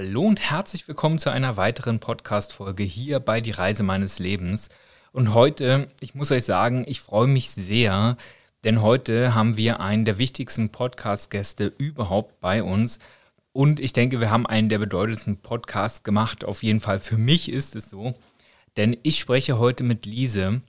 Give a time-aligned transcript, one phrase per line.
[0.00, 4.68] Hallo und herzlich willkommen zu einer weiteren Podcast-Folge hier bei Die Reise meines Lebens.
[5.10, 8.16] Und heute, ich muss euch sagen, ich freue mich sehr,
[8.62, 13.00] denn heute haben wir einen der wichtigsten Podcast-Gäste überhaupt bei uns.
[13.52, 16.44] Und ich denke, wir haben einen der bedeutendsten Podcasts gemacht.
[16.44, 18.12] Auf jeden Fall für mich ist es so.
[18.76, 20.60] Denn ich spreche heute mit Lise.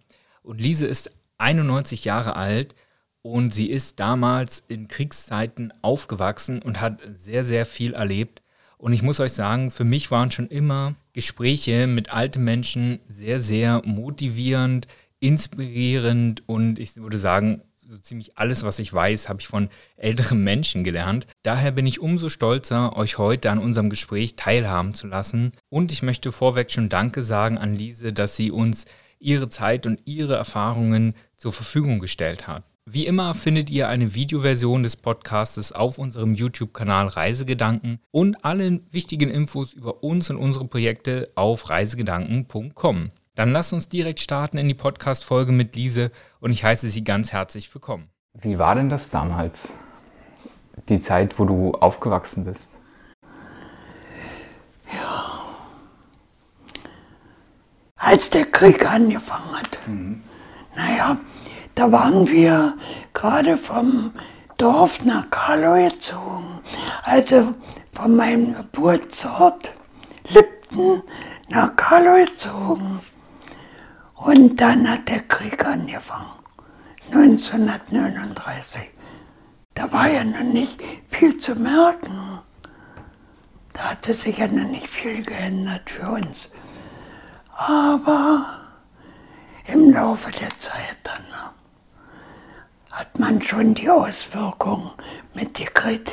[0.42, 2.74] Und Lise ist 91 Jahre alt
[3.22, 8.42] und sie ist damals in Kriegszeiten aufgewachsen und hat sehr, sehr viel erlebt.
[8.80, 13.42] Und ich muss euch sagen, für mich waren schon immer Gespräche mit alten Menschen sehr,
[13.42, 14.88] sehr motivierend,
[15.20, 20.44] inspirierend und ich würde sagen, so ziemlich alles, was ich weiß, habe ich von älteren
[20.44, 21.28] Menschen gelernt.
[21.44, 25.52] Daher bin ich umso stolzer, euch heute an unserem Gespräch teilhaben zu lassen.
[25.70, 28.86] Und ich möchte vorweg schon Danke sagen an Lise, dass sie uns
[29.20, 32.64] ihre Zeit und ihre Erfahrungen zur Verfügung gestellt hat.
[32.92, 39.30] Wie immer findet ihr eine Videoversion des Podcastes auf unserem YouTube-Kanal Reisegedanken und alle wichtigen
[39.30, 43.12] Infos über uns und unsere Projekte auf reisegedanken.com.
[43.36, 46.10] Dann lasst uns direkt starten in die Podcast-Folge mit Lise
[46.40, 48.10] und ich heiße Sie ganz herzlich willkommen.
[48.34, 49.72] Wie war denn das damals?
[50.88, 52.70] Die Zeit, wo du aufgewachsen bist?
[54.92, 55.44] Ja.
[57.98, 59.78] Als der Krieg angefangen hat.
[59.86, 60.24] Mhm.
[60.76, 61.20] Naja,
[61.80, 62.78] da waren wir
[63.14, 64.12] gerade vom
[64.58, 66.60] Dorf nach Karlau gezogen.
[67.04, 67.54] Also
[67.94, 69.72] von meinem Geburtsort
[70.28, 71.02] Lipten
[71.48, 73.00] nach Karlau gezogen.
[74.16, 76.34] Und dann hat der Krieg angefangen.
[77.14, 78.82] 1939.
[79.74, 80.78] Da war ja noch nicht
[81.08, 82.42] viel zu merken.
[83.72, 86.50] Da hatte sich ja noch nicht viel geändert für uns.
[87.56, 88.60] Aber
[89.68, 91.29] im Laufe der Zeit dann
[93.00, 94.92] hat man schon die Auswirkungen
[95.34, 96.12] mitgekriegt.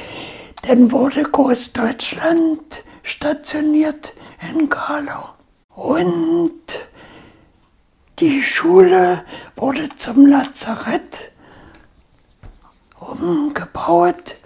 [0.69, 4.13] Dann wurde Großdeutschland stationiert
[4.49, 5.35] in Karlau.
[5.75, 6.53] Und
[8.21, 9.25] die Schule
[9.57, 11.33] wurde zum Lazarett
[13.01, 14.37] umgebaut.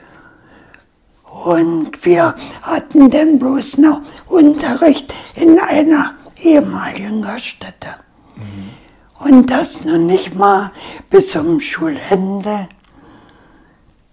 [1.45, 7.89] Und wir hatten dann bloß noch Unterricht in einer ehemaligen Gaststätte.
[8.37, 8.80] Mhm.
[9.21, 10.73] Und das noch nicht mal
[11.11, 12.69] bis zum Schulende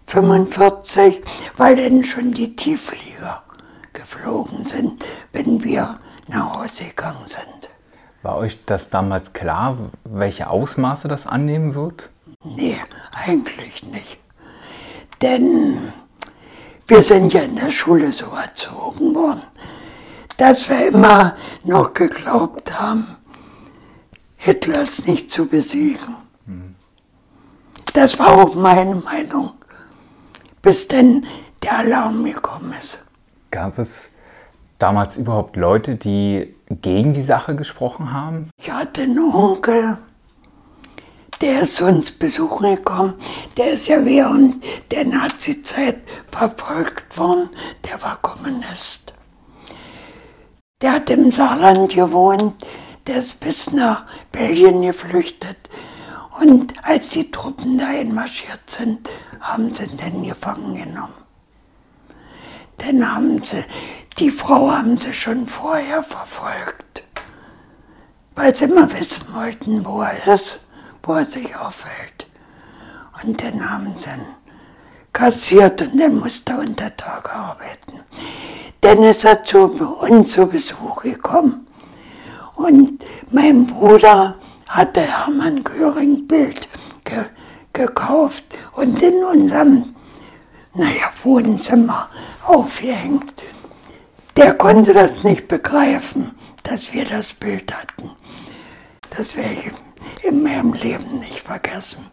[0.07, 1.22] 45,
[1.57, 3.41] weil dann schon die Tiefflieger
[3.94, 5.95] geflogen sind, wenn wir
[6.28, 7.69] nach Hause gegangen sind.
[8.22, 12.09] War euch das damals klar, welche Ausmaße das annehmen wird?
[12.44, 12.78] Nee,
[13.12, 14.19] eigentlich nicht.
[15.22, 15.94] Denn
[16.88, 19.44] wir sind ja in der Schule so erzogen worden,
[20.38, 23.17] dass wir immer noch geglaubt haben,
[24.47, 26.16] Hitlers nicht zu besiegen.
[27.94, 29.52] Das war auch meine Meinung,
[30.62, 31.25] bis denn
[31.62, 32.97] der Alarm gekommen ist.
[33.52, 34.12] Gab es
[34.80, 38.50] damals überhaupt Leute, die gegen die Sache gesprochen haben?
[38.57, 39.97] Ich hatte einen Onkel,
[41.41, 43.16] der ist uns besuchen gekommen.
[43.57, 45.97] Der ist ja während der Nazizeit
[46.31, 47.50] verfolgt worden.
[47.86, 49.12] Der war Kommunist.
[50.81, 52.53] Der hat im Saarland gewohnt
[53.07, 55.57] der ist bis nach Belgien geflüchtet.
[56.41, 59.09] Und als die Truppen da einmarschiert sind,
[59.40, 61.13] haben sie dann gefangen genommen.
[62.78, 63.63] Dann haben sie,
[64.19, 67.03] die Frau haben sie schon vorher verfolgt,
[68.35, 70.59] weil sie immer wissen wollten, wo er ist,
[71.01, 72.28] wo er sich aufhält.
[73.24, 74.25] Und dann haben sie ihn
[75.12, 78.01] kassiert und dann musste er unter Tage arbeiten.
[78.81, 81.67] Dann ist er zu uns zu Besuch gekommen.
[82.57, 84.35] Und mein Bruder
[84.68, 86.68] hatte Hermann Göring Bild
[87.06, 87.25] ge
[87.72, 89.95] gekauft und in unserem,
[90.73, 92.09] naja, Wohnzimmer
[92.44, 93.35] aufgehängt.
[94.35, 96.31] Der konnte das nicht begreifen,
[96.63, 98.09] dass wir das Bild hatten.
[99.12, 102.06] Das werde ich in meinem Leben nicht vergessen.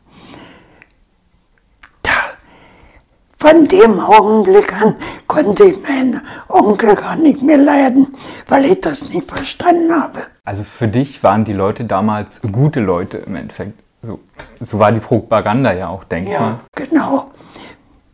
[3.44, 4.96] Von dem Augenblick an
[5.26, 8.16] konnte ich meinen Onkel gar nicht mehr leiden,
[8.48, 10.20] weil ich das nicht verstanden habe.
[10.44, 13.78] Also für dich waren die Leute damals gute Leute im Endeffekt.
[14.00, 14.20] So,
[14.60, 16.34] so war die Propaganda ja auch, denke ich.
[16.34, 17.32] Ja, genau.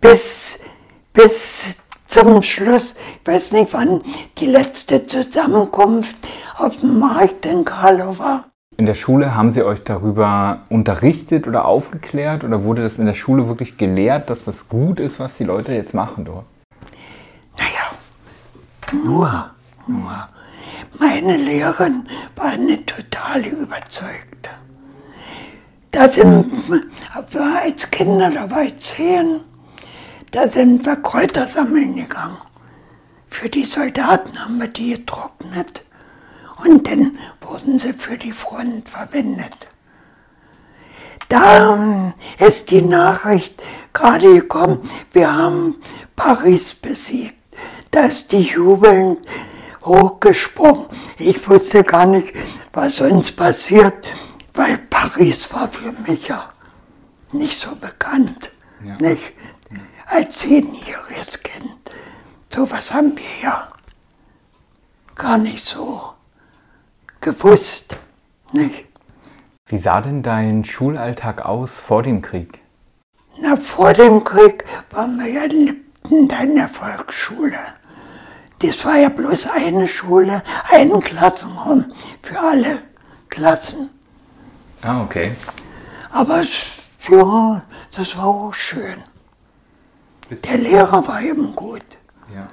[0.01, 0.59] Bis,
[1.13, 1.77] bis
[2.09, 4.03] zum Schluss, ich weiß nicht, wann
[4.39, 6.17] die letzte Zusammenkunft
[6.57, 8.50] auf dem Markt in Karlow war.
[8.81, 13.13] In der Schule haben Sie euch darüber unterrichtet oder aufgeklärt oder wurde das in der
[13.13, 16.47] Schule wirklich gelehrt, dass das gut ist, was die Leute jetzt machen dort?
[17.59, 19.51] Naja, nur,
[19.87, 20.29] nur.
[20.99, 24.49] Meine Lehrerin war eine totale Überzeugte.
[25.91, 29.41] Da sind wir als Kinder, da war ich zehn,
[30.31, 32.39] da sind wir Kräuter sammeln gegangen.
[33.29, 35.85] für die Soldaten haben wir die getrocknet
[36.65, 39.57] und dann wurden sie für die Front verwendet.
[41.29, 43.63] Da ist die Nachricht
[43.93, 45.77] gerade gekommen, wir haben
[46.17, 47.37] Paris besiegt.
[47.93, 49.19] Da ist die jubelnd
[49.85, 50.87] hochgesprungen.
[51.19, 52.35] Ich wusste gar nicht,
[52.73, 54.07] was uns passiert,
[54.55, 56.53] weil Paris war für mich ja
[57.33, 58.51] nicht so bekannt.
[58.85, 58.97] Ja.
[58.97, 59.33] Nicht?
[60.07, 61.91] Als zehnjähriges Kind.
[62.53, 63.69] So was haben wir ja
[65.15, 66.15] gar nicht so
[67.21, 67.97] gewusst.
[68.53, 68.87] Nicht?
[69.67, 72.61] Wie sah denn dein Schulalltag aus vor dem Krieg?
[73.41, 77.59] Na, vor dem Krieg waren wir ja in der Volksschule.
[78.59, 82.83] Das war ja bloß eine Schule, ein Klassenraum für alle
[83.29, 83.91] Klassen.
[84.83, 85.33] Ah, okay.
[86.11, 86.43] Aber
[87.09, 87.63] ja,
[87.97, 89.05] das war auch schön.
[90.31, 91.85] Der Lehrer war eben gut.
[92.35, 92.49] Ja.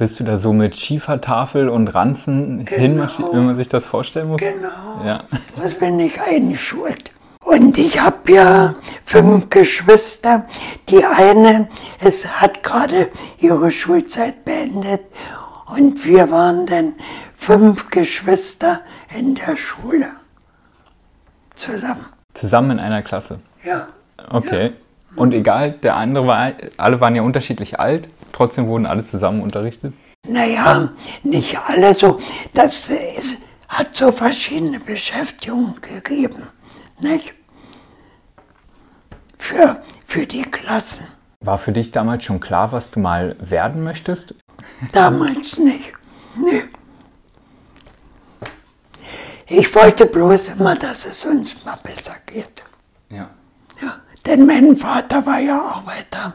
[0.00, 2.80] Bist du da so mit Schiefertafel und Ranzen genau.
[2.80, 4.40] hinmarschiert, wenn man sich das vorstellen muss?
[4.40, 5.04] Genau.
[5.04, 5.24] Ja.
[5.62, 7.10] Das bin ich eingeschult.
[7.44, 10.46] Und ich habe ja fünf Geschwister.
[10.88, 11.68] Die eine
[12.00, 13.08] es hat gerade
[13.40, 15.02] ihre Schulzeit beendet.
[15.66, 16.94] Und wir waren dann
[17.36, 18.80] fünf Geschwister
[19.18, 20.06] in der Schule.
[21.56, 22.06] Zusammen.
[22.32, 23.40] Zusammen in einer Klasse?
[23.62, 23.88] Ja.
[24.30, 24.68] Okay.
[24.68, 24.72] Ja.
[25.16, 29.94] Und egal, der andere war, alle waren ja unterschiedlich alt, trotzdem wurden alle zusammen unterrichtet?
[30.26, 30.90] Naja,
[31.22, 32.20] nicht alle so.
[32.52, 33.38] Das ist,
[33.68, 36.42] hat so verschiedene Beschäftigungen gegeben,
[36.98, 37.32] nicht?
[39.38, 41.04] Für, für die Klassen.
[41.42, 44.34] War für dich damals schon klar, was du mal werden möchtest?
[44.92, 45.92] Damals nicht.
[46.36, 46.64] Nee.
[49.46, 52.62] Ich wollte bloß immer, dass es uns mal besser geht.
[53.08, 53.30] Ja.
[54.26, 56.34] Denn mein Vater war ja Arbeiter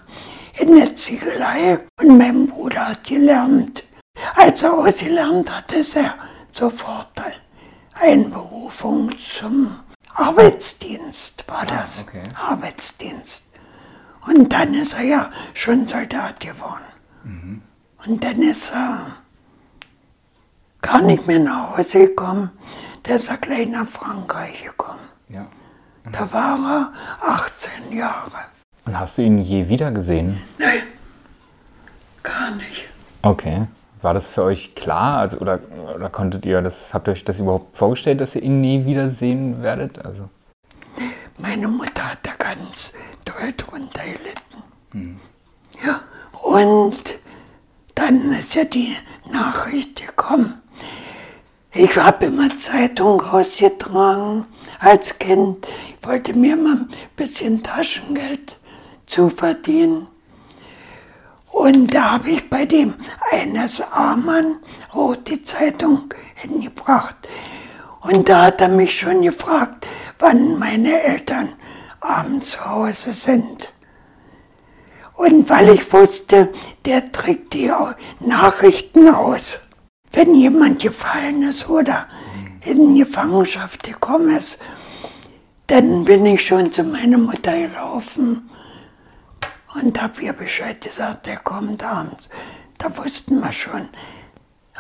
[0.59, 3.83] in der Ziegelei und mein Bruder hat gelernt.
[4.35, 6.15] Als er ausgelernt hatte, ist er
[6.53, 7.15] sofort
[7.95, 9.79] Einberufung zum
[10.13, 11.99] Arbeitsdienst war das.
[11.99, 12.23] Ah, okay.
[12.35, 13.45] Arbeitsdienst.
[14.27, 16.85] Und dann ist er ja schon Soldat geworden.
[17.23, 17.61] Mhm.
[18.05, 19.17] Und dann ist er
[20.81, 22.51] gar nicht mehr nach Hause gekommen.
[23.03, 25.07] Da ist er gleich nach Frankreich gekommen.
[25.29, 25.47] Ja.
[26.11, 28.45] Da war er 18 Jahre.
[28.85, 30.41] Und hast du ihn je wieder gesehen?
[30.57, 30.83] Nein,
[32.23, 32.85] gar nicht.
[33.21, 33.67] Okay.
[34.01, 35.17] War das für euch klar?
[35.17, 35.59] Also, oder,
[35.95, 39.63] oder konntet ihr das, habt ihr euch das überhaupt vorgestellt, dass ihr ihn nie wiedersehen
[39.63, 40.05] werdet?
[40.05, 40.29] Also.
[41.39, 42.93] Meine Mutter hat da ganz
[43.25, 44.63] doll drunter gelitten.
[44.91, 45.19] Hm.
[45.83, 46.01] Ja,
[46.43, 47.15] und
[47.95, 48.95] dann ist ja die
[49.31, 50.61] Nachricht gekommen.
[51.73, 54.45] Ich habe immer Zeitung rausgetragen
[54.79, 55.67] als Kind.
[55.99, 58.55] Ich wollte mir mal ein bisschen Taschengeld
[59.05, 60.07] zu verdienen.
[61.55, 62.95] Und da habe ich bei dem
[63.31, 64.57] eines Armann
[64.91, 67.15] auch die Zeitung hingebracht.
[68.01, 69.87] Und da hat er mich schon gefragt,
[70.19, 71.53] wann meine Eltern
[72.01, 73.71] abends zu Hause sind.
[75.13, 76.53] Und weil ich wusste,
[76.83, 77.71] der trägt die
[78.19, 79.59] Nachrichten aus.
[80.11, 82.07] Wenn jemand gefallen ist oder
[82.65, 84.59] in Gefangenschaft gekommen ist,
[85.67, 88.49] dann bin ich schon zu meiner Mutter gelaufen
[89.81, 92.29] und habe ihr Bescheid gesagt, der kommt abends.
[92.77, 93.89] Da wussten wir schon,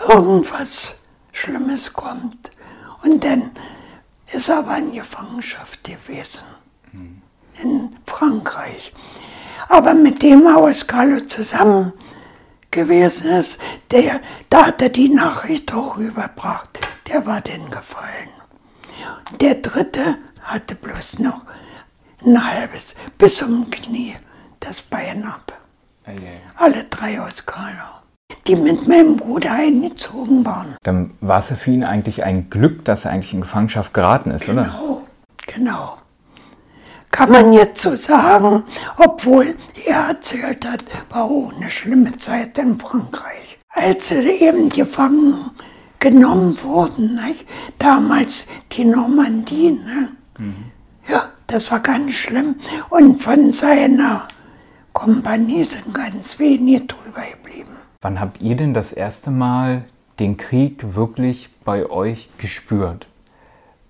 [0.07, 0.93] irgendwas
[1.31, 2.51] Schlimmes kommt.
[3.03, 3.51] Und dann
[4.31, 6.43] ist er aber in Gefangenschaft gewesen,
[7.61, 8.93] in Frankreich.
[9.69, 11.93] Aber mit dem aus Carlo zusammen
[12.71, 13.57] gewesen ist,
[13.91, 16.79] der, da hat er die Nachricht auch rübergebracht.
[17.07, 18.29] Der war denn gefallen.
[19.39, 21.41] Der dritte hatte bloß noch
[22.23, 24.15] ein halbes bis zum Knie
[24.65, 25.53] das Bein ab.
[26.07, 26.39] Okay.
[26.55, 28.01] Alle drei aus Karlau,
[28.47, 30.75] die mit meinem Bruder eingezogen waren.
[30.83, 34.31] Dann war es ja für ihn eigentlich ein Glück, dass er eigentlich in Gefangenschaft geraten
[34.31, 34.71] ist, genau, oder?
[34.71, 35.01] Genau,
[35.47, 35.97] genau.
[37.11, 38.63] Kann man jetzt so sagen,
[38.97, 39.55] obwohl
[39.85, 43.57] er erzählt hat, war auch eine schlimme Zeit in Frankreich.
[43.69, 45.51] Als sie eben gefangen
[45.99, 47.45] genommen wurden, nicht?
[47.79, 49.71] damals die Normandie.
[49.71, 50.09] Ne?
[50.37, 50.71] Mhm.
[51.07, 52.55] Ja, das war ganz schlimm.
[52.89, 54.27] Und von seiner
[54.95, 57.75] Kompanie sind ganz wenige drüber geblieben.
[58.01, 59.83] Wann habt ihr denn das erste Mal
[60.19, 63.05] den Krieg wirklich bei euch gespürt?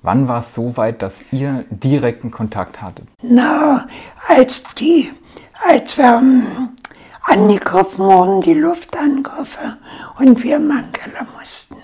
[0.02, 3.08] Wann war es so weit, dass ihr direkten Kontakt hattet?
[3.22, 3.88] Na,
[4.28, 5.12] als die,
[5.64, 6.70] als wir um,
[7.22, 9.78] angegriffen wurden, die Luftangriffe,
[10.20, 11.76] und wir im Keller mussten.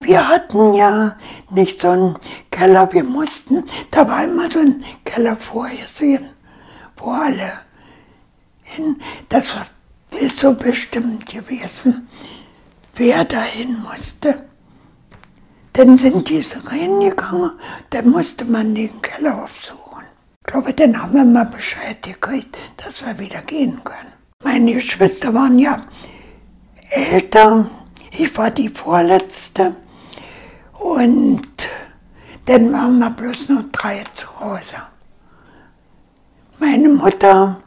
[0.00, 1.16] Wir hatten ja
[1.50, 2.18] nicht so einen
[2.52, 6.26] Keller, wir mussten, da war immer so ein Keller vorgesehen,
[6.96, 7.67] wo alle
[8.74, 9.48] hin, das
[10.20, 12.08] ist so bestimmt gewesen.
[12.98, 14.44] wer dahin musste.
[15.72, 17.52] Dann sind diese reingegangen,
[17.90, 20.04] dann musste man den Keller aufsuchen.
[20.40, 24.12] Ich glaube, dann haben wir mal Bescheid gekriegt, dass wir wieder gehen können.
[24.42, 25.82] Meine Geschwister waren ja
[26.90, 27.70] älter,
[28.10, 29.76] ich war die Vorletzte
[30.72, 31.46] und
[32.46, 34.76] dann waren wir bloß noch drei zu Hause.
[36.58, 37.62] Meine Mutter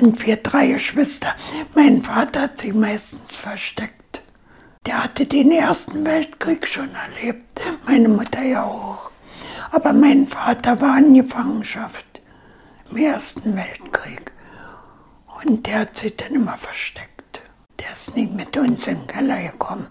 [0.00, 1.34] und wir drei Geschwister.
[1.74, 4.22] Mein Vater hat sich meistens versteckt.
[4.86, 9.10] Der hatte den Ersten Weltkrieg schon erlebt, meine Mutter ja auch.
[9.72, 12.22] Aber mein Vater war in Gefangenschaft
[12.90, 14.32] im Ersten Weltkrieg.
[15.44, 17.40] Und der hat sich dann immer versteckt.
[17.80, 19.88] Der ist nicht mit uns in den Keller gekommen.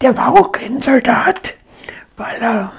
[0.00, 1.54] Der war auch kein Soldat,
[2.16, 2.72] weil er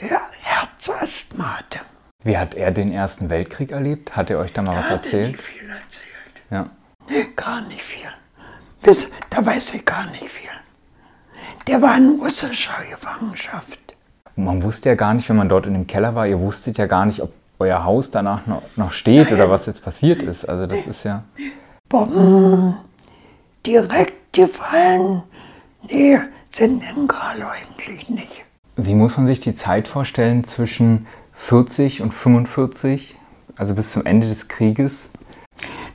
[0.00, 1.80] ja, Herzasthma hatte.
[2.22, 4.16] Wie hat er den Ersten Weltkrieg erlebt?
[4.16, 5.32] Hat er euch da mal was Er erzählt?
[5.32, 6.50] nicht viel erzählt.
[6.50, 6.70] Ja.
[7.08, 8.08] Nee, gar nicht viel.
[8.82, 10.50] Bis, da weiß ich gar nicht viel.
[11.68, 13.78] Der war in russischer Gefangenschaft.
[14.36, 16.86] Man wusste ja gar nicht, wenn man dort in dem Keller war, ihr wusstet ja
[16.86, 20.46] gar nicht, ob euer Haus danach noch, noch steht oder was jetzt passiert ist.
[20.46, 21.24] Also das ist ja.
[21.88, 22.76] Bomben
[23.66, 25.22] direkt gefallen.
[25.90, 26.18] Nee,
[26.52, 28.32] sind in Karl eigentlich nicht.
[28.76, 31.06] Wie muss man sich die Zeit vorstellen zwischen
[31.46, 33.16] 40 und 45,
[33.56, 35.10] also bis zum Ende des Krieges?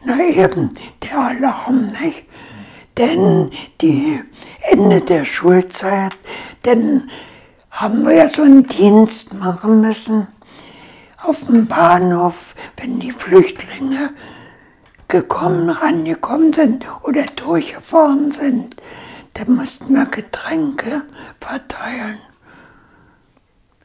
[0.03, 0.69] Na eben,
[1.03, 2.23] der Alarm, nicht?
[2.97, 4.21] Denn die
[4.61, 6.17] Ende der Schulzeit,
[6.63, 7.09] dann
[7.69, 10.27] haben wir ja so einen Dienst machen müssen
[11.21, 14.11] auf dem Bahnhof, wenn die Flüchtlinge
[15.07, 18.75] gekommen, angekommen sind oder durchgefahren sind,
[19.33, 21.03] dann mussten wir Getränke
[21.39, 22.19] verteilen.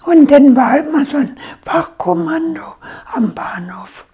[0.05, 2.63] Und dann war immer so ein Wachkommando
[3.13, 4.05] am Bahnhof.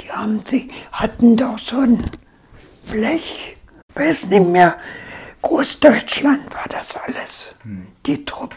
[0.00, 2.02] Die haben sie, hatten doch so ein
[2.90, 3.56] Blech,
[3.94, 4.76] weiß nicht mehr,
[5.42, 7.54] Großdeutschland war das alles,
[8.06, 8.56] die Truppe.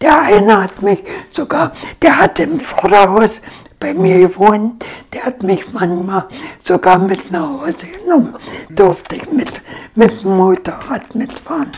[0.00, 3.40] Der eine hat mich sogar, der hat im Vorderhaus
[3.80, 6.28] bei mir gewohnt, der hat mich manchmal
[6.62, 8.36] sogar mit nach Hause genommen,
[8.70, 9.62] durfte ich mit,
[9.94, 11.72] mit dem Motorrad mitfahren.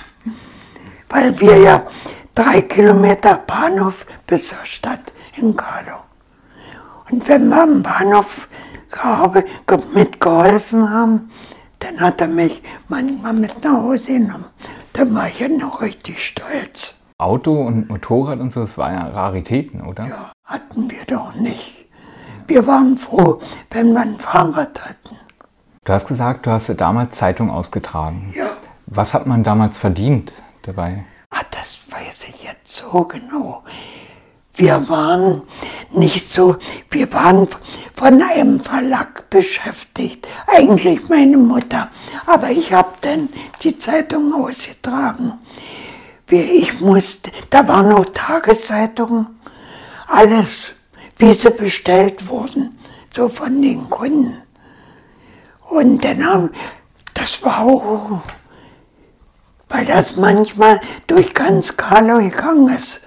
[1.09, 1.87] Weil wir ja
[2.35, 6.05] drei Kilometer Bahnhof bis zur Stadt in Karlow.
[7.11, 8.49] Und wenn wir am Bahnhof
[9.95, 11.31] mitgeholfen haben,
[11.79, 14.45] dann hat er mich manchmal mit nach Hause genommen.
[14.93, 16.95] Da war ich ja noch richtig stolz.
[17.19, 20.07] Auto und Motorrad und so, das waren ja Raritäten, oder?
[20.07, 21.87] Ja, hatten wir doch nicht.
[22.47, 25.17] Wir waren froh, wenn wir ein Fahrrad hatten.
[25.85, 28.31] Du hast gesagt, du hast ja damals Zeitung ausgetragen.
[28.35, 28.47] Ja.
[28.87, 30.33] Was hat man damals verdient
[30.63, 31.05] dabei?
[31.33, 33.63] Ah, das weiß ich jetzt so genau.
[34.55, 35.43] Wir waren
[35.91, 36.57] nicht so,
[36.91, 37.47] wir waren
[37.95, 41.89] von einem Verlag beschäftigt, eigentlich meine Mutter.
[42.27, 43.29] Aber ich habe dann
[43.63, 45.35] die Zeitung ausgetragen.
[46.29, 49.29] Ich musste, da waren noch Tageszeitungen,
[50.09, 50.49] alles,
[51.19, 52.79] wie sie bestellt wurden,
[53.15, 54.43] so von den Kunden.
[55.69, 56.51] Und dann haben,
[57.15, 58.21] das war auch
[59.71, 63.01] weil das manchmal durch ganz Karlow gegangen ist.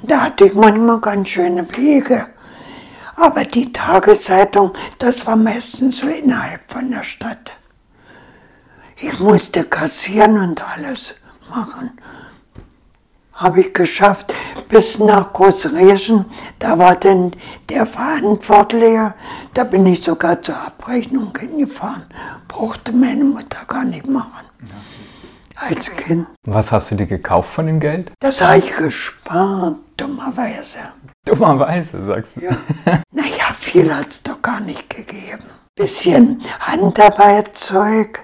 [0.00, 2.26] Und da hatte ich manchmal ganz schöne Wege.
[3.16, 7.50] Aber die Tageszeitung, das war meistens so innerhalb von der Stadt.
[8.96, 11.14] Ich musste kassieren und alles
[11.48, 11.98] machen.
[13.32, 14.34] Habe ich geschafft
[14.68, 16.24] bis nach Großrieschen.
[16.58, 17.32] Da war dann
[17.70, 19.14] der Verantwortliche.
[19.54, 22.06] Da bin ich sogar zur Abrechnung hingefahren.
[22.48, 24.47] Brauchte meine Mutter gar nicht machen.
[25.60, 26.26] Als Kind.
[26.44, 28.12] Was hast du dir gekauft von dem Geld?
[28.20, 30.78] Das habe ich gespart, dummerweise.
[31.24, 32.42] Dummerweise, sagst du.
[33.12, 35.42] Naja, viel hat es doch gar nicht gegeben.
[35.74, 38.20] Bisschen Handarbeitszeug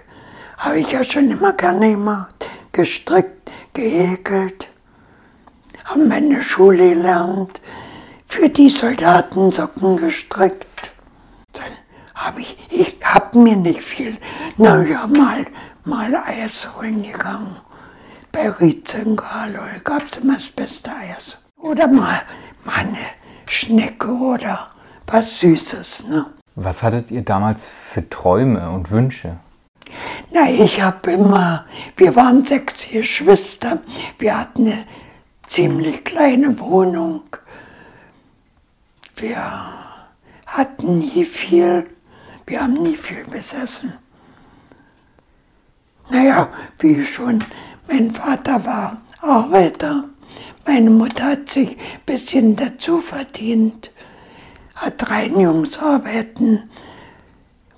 [0.59, 2.47] habe ich ja schon immer gerne gemacht.
[2.73, 4.69] Gestrickt, gehäkelt.
[5.85, 7.61] Haben der Schule gelernt.
[8.27, 10.93] Für die Soldaten Socken gestrickt.
[11.53, 11.73] Dann
[12.15, 14.17] habe ich, ich habe mir nicht viel.
[14.57, 15.45] Na ja, mal,
[15.85, 17.57] mal Eis holen gegangen.
[18.33, 21.39] Bei Rietze in Karlow gab es immer das beste Eis.
[21.57, 22.23] Oder mal,
[22.65, 22.99] mal eine
[23.47, 24.71] Schnecke oder
[25.07, 26.27] was Süßes, ne?
[26.57, 29.39] Was hattet ihr damals für Träume und Wünsche?
[30.31, 33.83] Na, ich habe immer, wir waren sechs Geschwister,
[34.19, 34.85] wir hatten eine
[35.47, 37.23] ziemlich kleine Wohnung.
[39.17, 39.37] Wir
[40.47, 41.89] hatten nie viel,
[42.47, 43.93] wir haben nie viel besessen.
[46.35, 46.49] Naja,
[46.81, 47.45] wie schon,
[47.87, 50.03] mein Vater war Arbeiter,
[50.67, 53.93] meine Mutter hat sich ein bisschen dazu verdient,
[54.75, 56.69] hat Reinigungsarbeiten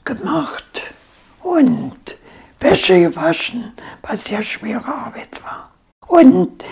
[0.07, 0.95] gemacht
[1.43, 2.17] und
[2.59, 5.71] Wäsche gewaschen, was ja schwere Arbeit war.
[6.07, 6.65] Und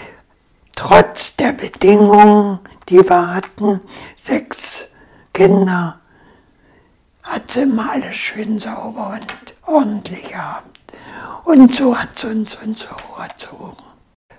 [0.75, 3.83] trotz der Bedingungen, die wir hatten,
[4.17, 4.87] sechs
[5.35, 6.01] Kinder,
[7.23, 10.74] hat sie immer alles schön sauber und ordentlich gehabt.
[11.45, 13.83] Und so hat sie uns und so erzogen.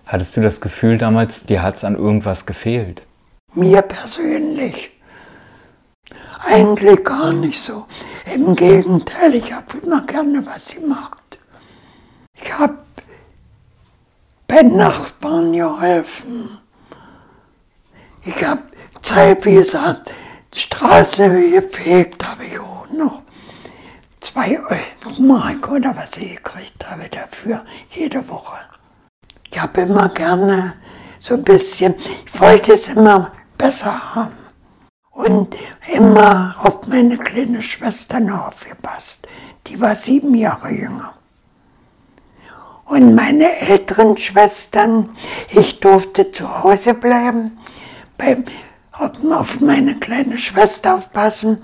[0.06, 3.04] Hattest du das Gefühl damals, dir hat es an irgendwas gefehlt?
[3.54, 4.92] Mir persönlich
[6.44, 7.86] eigentlich gar nicht so.
[8.34, 11.40] Im Gegenteil, ich habe immer gerne was gemacht.
[12.42, 12.78] Ich habe
[14.48, 16.60] bei Nachbarn geholfen.
[18.24, 18.62] Ich habe
[19.02, 20.12] Zeit, wie gesagt,
[20.54, 23.25] Straße gepflegt habe ich auch noch.
[24.26, 24.60] Zwei
[25.20, 28.58] Mark oder was ich gekriegt habe dafür, jede Woche.
[29.52, 30.74] Ich habe immer gerne
[31.20, 31.94] so ein bisschen,
[32.26, 34.34] ich wollte es immer besser haben.
[35.12, 35.56] Und
[35.94, 39.28] immer auf meine kleine Schwester noch aufgepasst.
[39.68, 41.14] Die war sieben Jahre jünger.
[42.86, 45.16] Und meine älteren Schwestern,
[45.50, 47.60] ich durfte zu Hause bleiben,
[48.18, 48.46] beim,
[48.92, 51.64] auf meine kleine Schwester aufpassen,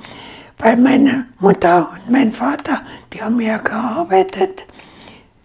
[0.61, 4.65] weil meine Mutter und mein Vater, die haben ja gearbeitet.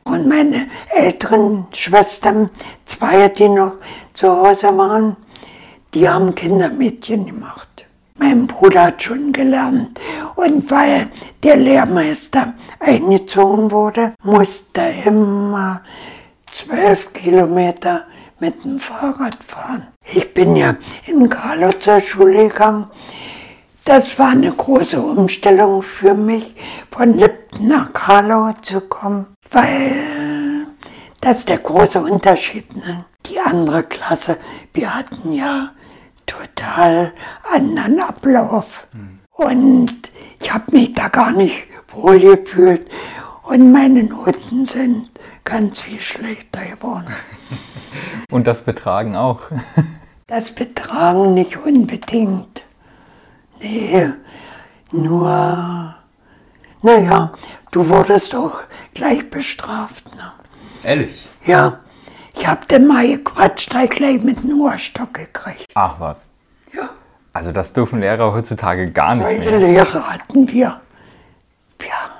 [0.04, 2.50] Und meine älteren Schwestern,
[2.84, 3.72] zwei, die noch
[4.14, 5.16] zu Hause waren,
[5.94, 7.86] die haben Kindermädchen gemacht.
[8.18, 9.98] Mein Bruder hat schon gelernt.
[10.36, 11.08] Und weil
[11.42, 15.80] der Lehrmeister eingezogen wurde, musste er immer
[16.52, 18.04] zwölf Kilometer
[18.38, 19.88] mit dem Fahrrad fahren.
[20.04, 22.86] Ich bin ja in Karlow zur Schule gegangen.
[23.86, 26.56] Das war eine große Umstellung für mich,
[26.90, 30.66] von Lipton nach Karlow zu kommen, weil
[31.20, 32.74] das ist der große Unterschied.
[32.74, 33.04] Ne?
[33.26, 34.38] Die andere Klasse,
[34.74, 35.70] wir hatten ja
[36.26, 37.12] total
[37.48, 38.66] anderen Ablauf.
[38.92, 39.20] Mhm.
[39.30, 40.10] Und
[40.42, 42.90] ich habe mich da gar nicht wohl gefühlt.
[43.44, 45.12] Und meine Noten sind
[45.44, 47.14] ganz viel schlechter geworden.
[48.32, 49.42] Und das Betragen auch?
[50.26, 52.65] das Betragen nicht unbedingt.
[53.60, 54.12] Nee,
[54.92, 55.94] nur,
[56.82, 57.32] naja,
[57.70, 58.60] du wurdest doch
[58.94, 60.04] gleich bestraft.
[60.14, 60.32] Ne?
[60.82, 61.26] Ehrlich?
[61.44, 61.80] Ja.
[62.38, 65.68] Ich hab den mal gequatscht, da ich gleich mit einem Ohrstock gekriegt.
[65.74, 66.28] Ach was.
[66.72, 66.90] Ja.
[67.32, 69.58] Also das dürfen Lehrer heutzutage gar nicht Solche mehr.
[69.58, 70.80] Lehrer hatten wir.
[71.80, 72.10] Ja.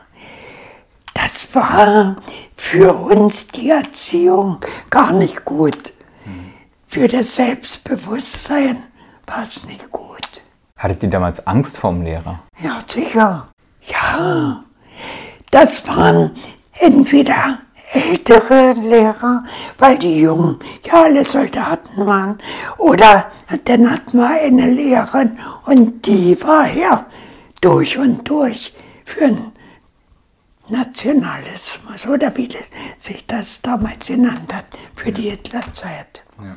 [1.12, 2.16] Das war
[2.56, 4.58] für uns die Erziehung
[4.90, 5.92] gar nicht gut.
[6.86, 8.82] Für das Selbstbewusstsein
[9.26, 10.40] war es nicht gut.
[10.76, 12.40] Hattet ihr damals Angst vorm Lehrer?
[12.60, 13.48] Ja, sicher.
[13.82, 14.62] Ja.
[15.50, 16.36] Das waren
[16.78, 17.60] entweder
[17.92, 19.44] ältere Lehrer,
[19.78, 22.38] weil die Jungen ja alle Soldaten waren.
[22.76, 23.30] Oder
[23.64, 27.06] dann hatten wir eine Lehrerin und die war ja
[27.62, 28.74] durch und durch
[29.06, 29.52] für den
[30.68, 32.64] Nationalismus oder wie das,
[32.98, 36.22] sich das damals genannt hat, für die Hitlerzeit.
[36.38, 36.56] Ja.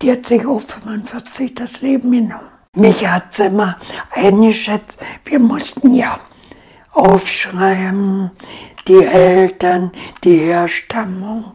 [0.00, 2.53] Die hat sich auch 45 das Leben genommen.
[2.74, 3.76] Mich hat sie immer
[4.10, 6.18] eingeschätzt, wir mussten ja
[6.90, 8.32] aufschreiben,
[8.88, 9.92] die Eltern,
[10.24, 11.52] die Herstammung,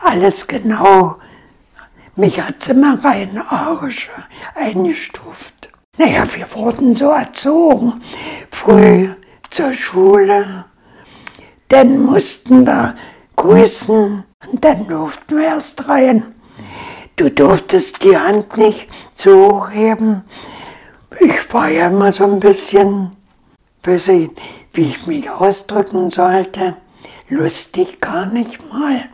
[0.00, 1.16] alles genau.
[2.16, 4.08] Mich hat sie mal rein arisch
[4.54, 5.70] eingestuft.
[5.98, 8.02] Naja, wir wurden so erzogen,
[8.50, 9.10] früh
[9.50, 10.64] zur Schule,
[11.68, 12.94] dann mussten wir
[13.36, 16.34] grüßen und dann durften wir erst rein.
[17.16, 20.24] Du durftest die Hand nicht so hochheben.
[21.20, 23.14] Ich war ja immer so ein bisschen,
[23.82, 26.76] weiß wie ich mich ausdrücken sollte.
[27.28, 29.04] Lustig gar nicht mal,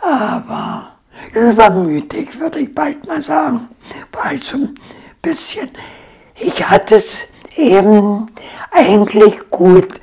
[0.00, 0.92] aber
[1.32, 3.68] übermütig, würde ich bald mal sagen.
[4.12, 4.74] War ich so ein
[5.20, 5.70] bisschen.
[6.36, 7.18] Ich hatte es
[7.56, 8.28] eben
[8.70, 10.00] eigentlich gut,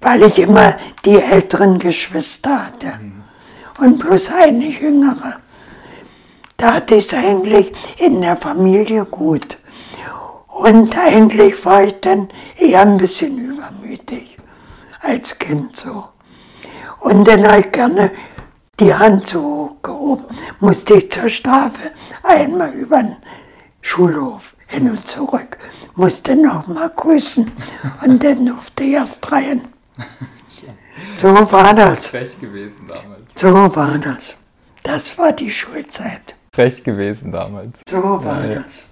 [0.00, 2.92] weil ich immer die älteren Geschwister hatte
[3.80, 5.40] und bloß eine jüngere.
[6.60, 9.56] Da hatte ich es eigentlich in der Familie gut.
[10.46, 14.36] Und eigentlich war ich dann eher ein bisschen übermütig
[15.00, 16.04] als Kind so.
[16.98, 18.12] Und dann habe ich gerne
[18.78, 20.26] die Hand so hochgehoben,
[20.60, 21.92] musste ich zur Strafe
[22.22, 23.16] einmal über den
[23.80, 25.56] Schulhof hin und zurück,
[25.94, 27.50] musste noch mal grüßen
[28.06, 29.66] und dann durfte ich erst rein.
[31.16, 32.08] So war das.
[32.08, 33.22] Frech gewesen damals.
[33.34, 34.34] So war das.
[34.82, 36.34] Das war die Schulzeit.
[36.54, 37.78] Frech gewesen damals.
[37.88, 38.82] So war ja, das.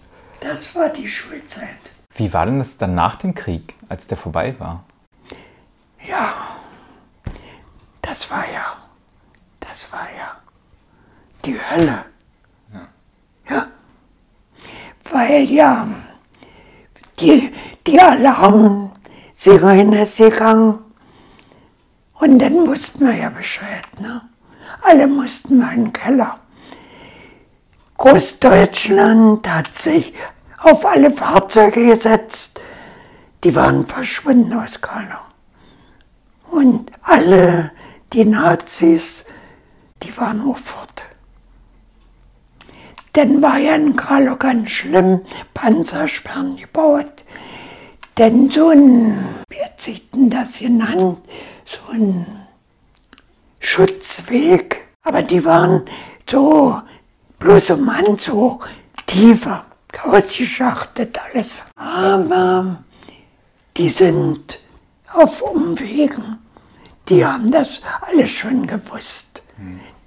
[0.41, 1.69] Das war die Schulzeit.
[2.15, 4.85] Wie war denn das dann nach dem Krieg, als der vorbei war?
[6.07, 6.35] Ja,
[8.03, 8.77] das war ja,
[9.59, 10.37] das war ja
[11.45, 12.05] die Hölle.
[12.73, 12.89] Ja.
[13.51, 13.67] ja.
[15.11, 15.89] Weil ja,
[17.19, 17.53] die,
[17.87, 20.79] die Alarmsirene ist gegangen
[22.15, 23.85] Und dann wussten wir ja Bescheid.
[24.01, 24.23] Ne?
[24.83, 26.39] Alle mussten mal in den Keller.
[27.99, 30.15] Großdeutschland hat sich
[30.59, 32.61] auf alle Fahrzeuge gesetzt.
[33.43, 35.19] Die waren verschwunden aus Karlau.
[36.45, 37.73] Und alle
[38.13, 39.25] die Nazis,
[40.03, 41.03] die waren nur fort.
[43.15, 47.25] Dann war ja in Karlau ganz schlimm Panzersperren gebaut.
[48.17, 51.19] Denn so ein, wie hat sich denn das genannt,
[51.65, 52.27] so ein
[53.59, 55.85] Schutzweg, aber die waren
[56.31, 56.81] so
[57.39, 58.61] bloß um Mann so
[59.07, 59.65] tiefer
[60.05, 61.63] ausgeschachtet alles.
[61.77, 62.77] Aber
[63.77, 64.59] die sind
[65.13, 66.39] auf Umwegen.
[67.09, 69.43] Die haben das alles schon gewusst.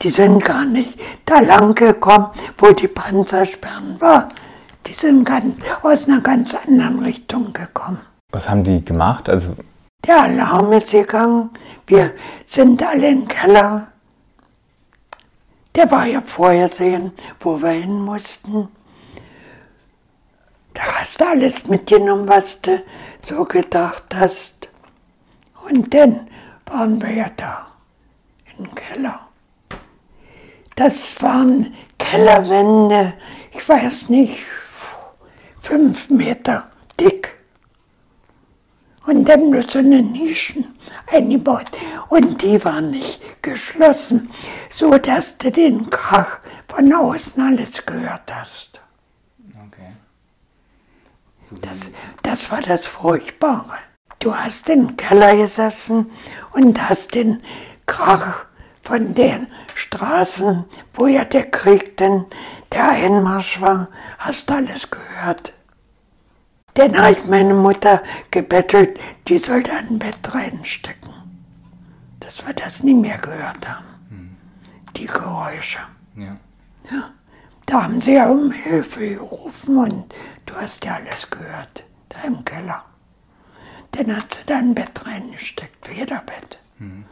[0.02, 4.30] Die sind gar nicht da lang gekommen, wo die Panzersperren war.
[4.88, 8.00] Die sind ganz, aus einer ganz anderen Richtung gekommen.
[8.32, 9.30] Was haben die gemacht?
[9.30, 9.56] Also
[10.06, 11.50] der Alarm ist gegangen.
[11.86, 12.12] Wir
[12.48, 13.91] sind alle im Keller.
[15.76, 18.68] Der war ja vorhersehen, wo wir hin mussten.
[20.74, 22.84] Da hast du alles mitgenommen, was du
[23.28, 24.70] so gedacht hast.
[25.68, 26.28] Und dann
[26.66, 27.68] waren wir ja da,
[28.58, 29.28] im Keller.
[30.76, 33.14] Das waren Kellerwände,
[33.52, 34.40] ich weiß nicht,
[35.62, 37.38] fünf Meter dick.
[39.06, 40.76] Und dann nur so eine Nischen
[41.08, 41.66] eingebaut.
[42.10, 44.30] Und die waren nicht geschlossen,
[44.70, 48.80] so dass du den Krach von außen alles gehört hast.
[49.68, 49.92] Okay.
[51.62, 51.90] Das,
[52.22, 53.78] das war das Furchtbare.
[54.20, 56.12] Du hast im Keller gesessen
[56.54, 57.42] und hast den
[57.88, 58.46] Krach
[58.84, 62.26] von den Straßen, wo ja der Krieg denn
[62.72, 65.54] der Einmarsch war, hast alles gehört.
[66.74, 71.12] Dann ich meine Mutter gebettelt, die soll da ein Bett reinstecken.
[72.20, 73.86] Dass wir das nie mehr gehört haben.
[74.10, 74.38] Hm.
[74.96, 75.80] Die Geräusche.
[76.16, 76.38] Ja.
[76.90, 77.10] ja.
[77.66, 80.14] Da haben sie ja um Hilfe gerufen und
[80.46, 82.84] du hast ja alles gehört, da im Keller.
[83.92, 86.58] Dann hat sie da ein Bett reingesteckt, Federbett.
[86.80, 87.06] Mhm.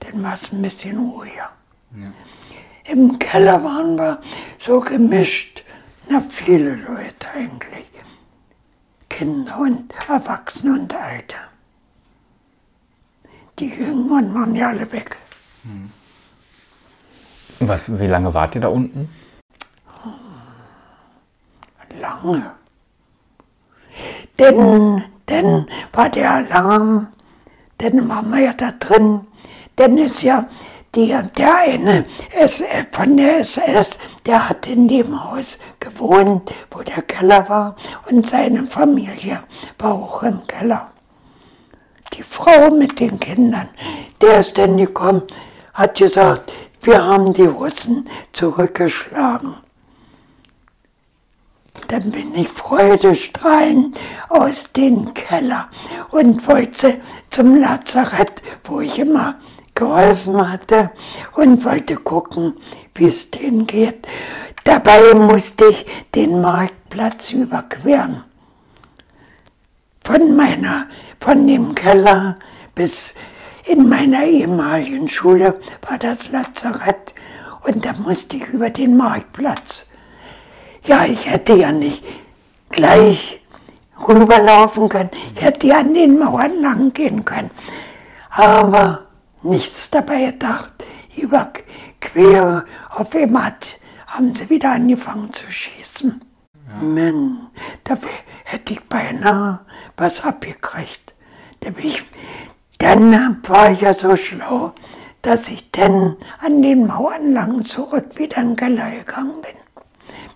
[0.00, 1.50] Dann war es ein bisschen ruhiger.
[1.96, 2.12] Ja.
[2.84, 4.20] Im Keller waren wir
[4.58, 5.62] so gemischt,
[6.08, 7.86] na viele Leute eigentlich.
[9.12, 11.36] Kinder und Erwachsene und Alte.
[13.58, 15.16] Die Jüngeren waren ja alle weg.
[15.64, 15.90] Mhm.
[17.60, 19.10] Was, wie lange wart ihr da unten?
[22.00, 22.52] Lange.
[24.38, 27.08] Denn, denn war der Alarm,
[27.78, 29.26] dann waren wir ja da drin.
[29.78, 30.48] Denn ist ja
[30.94, 37.02] die, der eine SS, von der SS, der hat in dem Haus gewohnt, wo der
[37.02, 37.76] Keller war
[38.10, 39.42] und seine Familie
[39.78, 40.92] war auch im Keller.
[42.12, 43.70] Die Frau mit den Kindern,
[44.20, 45.22] der ist dann gekommen,
[45.72, 46.52] hat gesagt,
[46.82, 49.54] wir haben die Russen zurückgeschlagen.
[51.88, 55.70] Dann bin ich freudestrahlend aus dem Keller
[56.10, 57.00] und wollte
[57.30, 59.36] zum Lazarett, wo ich immer
[59.82, 60.90] geholfen hatte
[61.34, 62.54] und wollte gucken,
[62.94, 64.06] wie es denen geht.
[64.64, 68.22] Dabei musste ich den Marktplatz überqueren.
[70.04, 70.86] Von meiner,
[71.20, 72.38] von dem Keller
[72.74, 73.12] bis
[73.64, 77.14] in meiner ehemaligen Schule war das Lazarett
[77.66, 79.86] und da musste ich über den Marktplatz.
[80.84, 82.04] Ja, ich hätte ja nicht
[82.70, 83.40] gleich
[84.08, 85.10] rüberlaufen können.
[85.36, 87.50] Ich hätte ja an den Mauern lang gehen können.
[88.30, 89.11] Aber
[89.42, 90.72] nichts dabei gedacht.
[91.16, 93.54] Überquere auf einmal
[94.06, 96.22] haben sie wieder angefangen zu schießen.
[96.68, 96.82] Ja.
[96.82, 97.50] Mann,
[97.84, 97.96] da
[98.44, 99.60] hätte ich beinahe
[99.96, 101.14] was abgekriegt.
[101.60, 102.02] Da ich,
[102.78, 104.72] dann war ich ja so schlau,
[105.22, 109.84] dass ich dann an den Mauern lang zurück wieder in den Keller gegangen bin.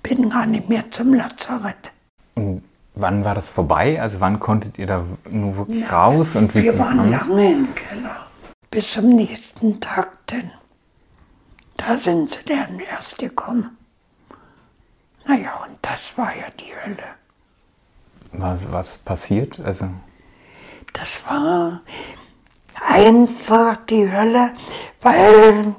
[0.03, 1.91] Bin gar nicht mehr zum Lazarett.
[2.35, 2.63] Und
[2.95, 4.01] wann war das vorbei?
[4.01, 6.37] Also wann konntet ihr da nur wirklich Na, raus?
[6.37, 8.27] Und wie wir waren lange im Keller
[8.77, 10.51] bis zum nächsten Tag denn.
[11.79, 13.79] Da sind sie dann erst gekommen.
[15.25, 17.09] Naja, und das war ja die Hölle.
[18.33, 19.59] Was, was passiert?
[19.61, 19.89] Also
[20.93, 21.81] das war
[22.87, 24.53] einfach die Hölle,
[25.01, 25.75] weil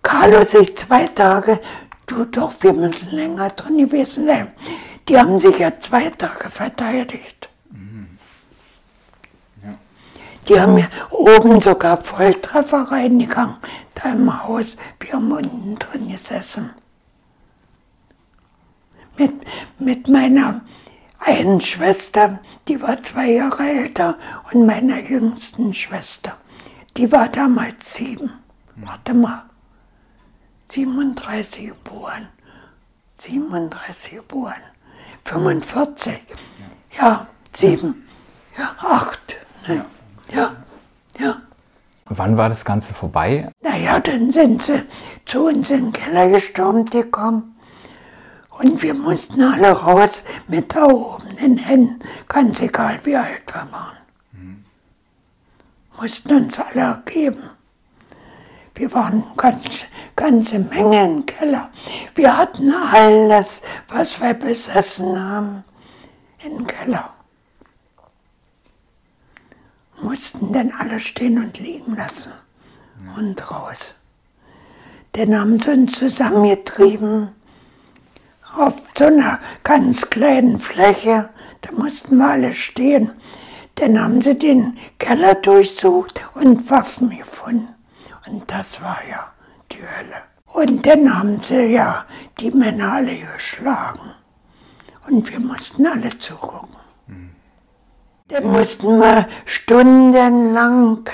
[0.00, 1.60] Carlo sich zwei Tage,
[2.06, 4.52] du doch, wir müssen länger drin gewesen sein.
[5.08, 7.43] Die haben sich ja zwei Tage verteidigt.
[10.48, 13.56] Die haben ja oben sogar Volltreffer reingegangen,
[13.94, 14.76] da im Haus.
[15.00, 16.70] Wir haben unten drin gesessen.
[19.16, 19.32] Mit,
[19.78, 20.60] mit meiner
[21.18, 24.18] einen Schwester, die war zwei Jahre älter,
[24.52, 26.36] und meiner jüngsten Schwester.
[26.96, 28.30] die war damals sieben.
[28.76, 29.44] Warte mal.
[30.70, 32.28] 37 geboren.
[33.18, 34.62] 37 geboren.
[35.24, 36.22] 45.
[36.98, 38.06] Ja, sieben.
[38.58, 39.36] Ja, acht.
[39.66, 39.76] Ne?
[39.76, 39.86] Ja,
[40.34, 41.36] ja.
[42.06, 43.50] Wann war das Ganze vorbei?
[43.62, 44.82] Naja, dann sind sie
[45.24, 47.56] zu uns in den Keller gestürmt gekommen.
[48.50, 53.96] Und wir mussten alle raus mit erhobenen Händen, ganz egal wie alt wir waren.
[56.00, 57.50] Mussten uns alle ergeben.
[58.74, 59.62] Wir waren ganz,
[60.16, 61.70] ganze Menge im Keller.
[62.14, 65.64] Wir hatten alles, was wir besessen haben,
[66.44, 67.13] im Keller.
[70.04, 72.30] Mussten dann alle stehen und liegen lassen
[73.16, 73.94] und raus.
[75.12, 77.30] Dann haben sie uns zusammengetrieben
[78.54, 81.30] auf so einer ganz kleinen Fläche.
[81.62, 83.12] Da mussten wir alle stehen.
[83.76, 87.74] Dann haben sie den Keller durchsucht und Waffen gefunden.
[88.28, 89.32] Und das war ja
[89.72, 90.22] die Hölle.
[90.52, 92.04] Und dann haben sie ja
[92.40, 94.10] die Männer alle geschlagen.
[95.08, 96.83] Und wir mussten alle zugucken.
[98.28, 101.04] Dann mussten wir stundenlang,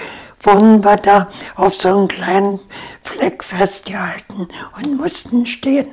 [0.43, 2.61] wurden wir da auf so einem kleinen
[3.03, 4.47] Fleck festgehalten
[4.77, 5.89] und mussten stehen,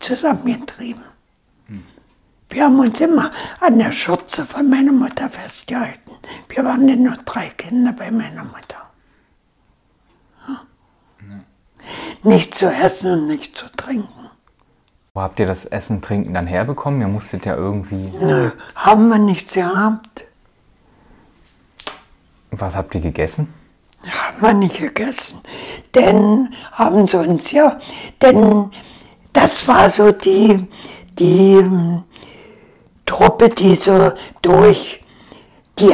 [0.00, 1.04] zusammengetrieben.
[2.50, 6.10] Wir haben uns immer an der Schürze von meiner Mutter festgehalten.
[6.50, 8.90] Wir waren ja nur drei Kinder bei meiner Mutter.
[12.22, 14.28] Nicht zu essen und nicht zu trinken.
[15.14, 17.00] Wo habt ihr das Essen, Trinken dann herbekommen?
[17.00, 18.12] Ihr musstet ja irgendwie.
[18.20, 20.26] Nö, haben wir nichts gehabt.
[22.52, 23.52] Was habt ihr gegessen?
[24.04, 25.40] Haben wir nicht gegessen.
[25.94, 27.78] Denn haben sie uns ja,
[28.20, 28.70] denn
[29.32, 30.66] das war so die,
[31.18, 32.02] die ähm,
[33.06, 34.12] Truppe, die so
[34.42, 35.02] durch
[35.78, 35.92] die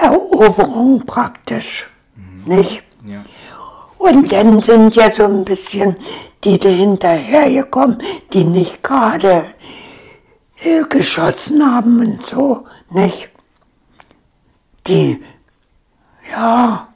[0.00, 1.86] Eroberung praktisch,
[2.44, 2.82] nicht?
[3.06, 3.24] Ja.
[3.98, 5.96] Und dann sind ja so ein bisschen
[6.44, 7.98] die da hinterhergekommen,
[8.32, 9.44] die nicht gerade
[10.62, 13.28] äh, geschossen haben und so, nicht?
[14.86, 15.22] Die,
[16.30, 16.88] ja.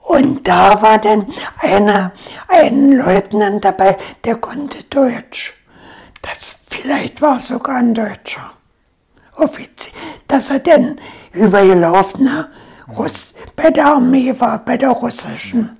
[0.00, 2.12] Und da war dann einer,
[2.48, 5.54] ein Leutnant dabei, der konnte Deutsch.
[6.22, 8.52] Das, vielleicht war sogar ein Deutscher.
[9.36, 9.92] Offizier,
[10.28, 11.00] dass er denn
[11.32, 12.48] übergelaufener
[12.96, 15.76] Russ, bei der Armee war, bei der russischen.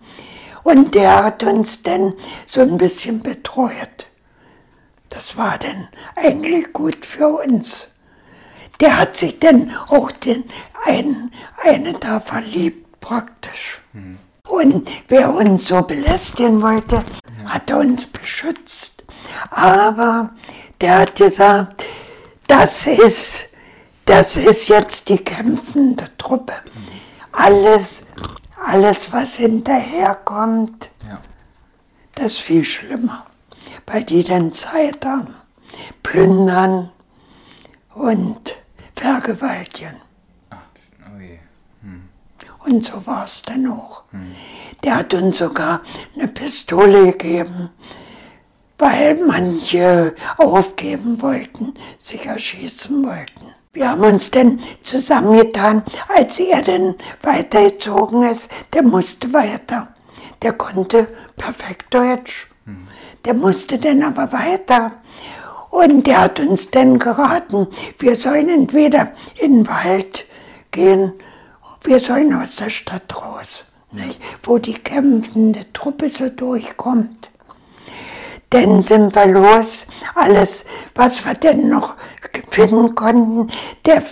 [0.65, 2.15] Und der hat uns dann
[2.47, 4.07] so ein bisschen betreut.
[5.09, 7.89] Das war dann eigentlich gut für uns.
[8.81, 10.45] Der hat sich dann auch den
[10.85, 13.81] einen, eine da verliebt praktisch.
[14.49, 17.03] Und wer uns so belästigen wollte,
[17.47, 19.03] hat er uns beschützt.
[19.51, 20.31] Aber
[20.81, 21.83] der hat gesagt,
[22.47, 23.47] das ist,
[24.05, 26.53] das ist jetzt die kämpfende Truppe.
[27.33, 28.05] Alles,
[28.65, 31.19] alles, was hinterherkommt, Ja.
[32.15, 33.27] das ist viel schlimmer,
[33.87, 35.35] weil die dann Zeit haben,
[36.03, 36.91] plündern
[37.95, 38.57] und
[38.97, 40.01] vergewaltigen.
[40.51, 40.57] Ach,
[41.15, 41.39] oh je.
[42.67, 44.03] Und so war es dann auch.
[44.85, 45.83] Der hat uns sogar
[46.15, 47.71] eine Pistole gegeben,
[48.79, 53.53] weil manche aufgeben wollten, sich erschießen wollten.
[53.73, 59.95] Wir haben uns dann zusammengetan, als er dann weitergezogen ist, der musste weiter.
[60.43, 62.49] Der konnte perfekt Deutsch.
[63.25, 64.93] Der musste dann aber weiter.
[65.71, 70.27] Und der hat uns dann geraten, wir sollen entweder in den Wald
[70.71, 71.13] gehen,
[71.85, 74.21] wir sollen aus der Stadt raus, nicht?
[74.43, 77.31] wo die kämpfende Truppe so durchkommt.
[78.51, 81.95] Dann sind wir los, alles, was wir denn noch
[82.51, 83.51] finden konnten.
[83.85, 84.03] Der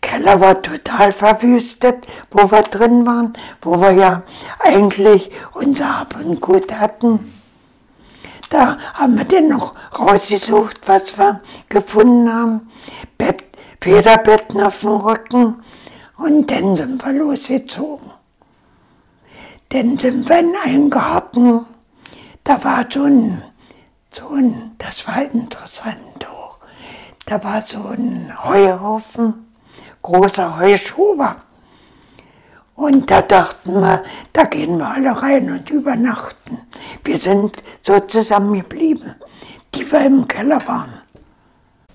[0.00, 4.22] Keller war total verwüstet, wo wir drin waren, wo wir ja
[4.58, 7.41] eigentlich unser Hab und Gut hatten.
[8.52, 12.70] Da haben wir dann noch rausgesucht, was wir gefunden haben.
[13.16, 13.44] Bett,
[13.80, 15.64] Federbetten auf dem Rücken.
[16.18, 18.10] Und dann sind wir losgezogen.
[19.70, 21.64] Dann sind wir in einen Garten.
[22.44, 23.42] Da war so ein,
[24.10, 26.58] so ein, das war interessant auch.
[27.24, 29.46] Da war so ein Heuhaufen,
[30.02, 31.36] großer Heuschuber.
[32.74, 36.58] Und da dachten wir, da gehen wir alle rein und übernachten.
[37.04, 39.14] Wir sind so zusammengeblieben,
[39.74, 40.92] die wir im Keller waren.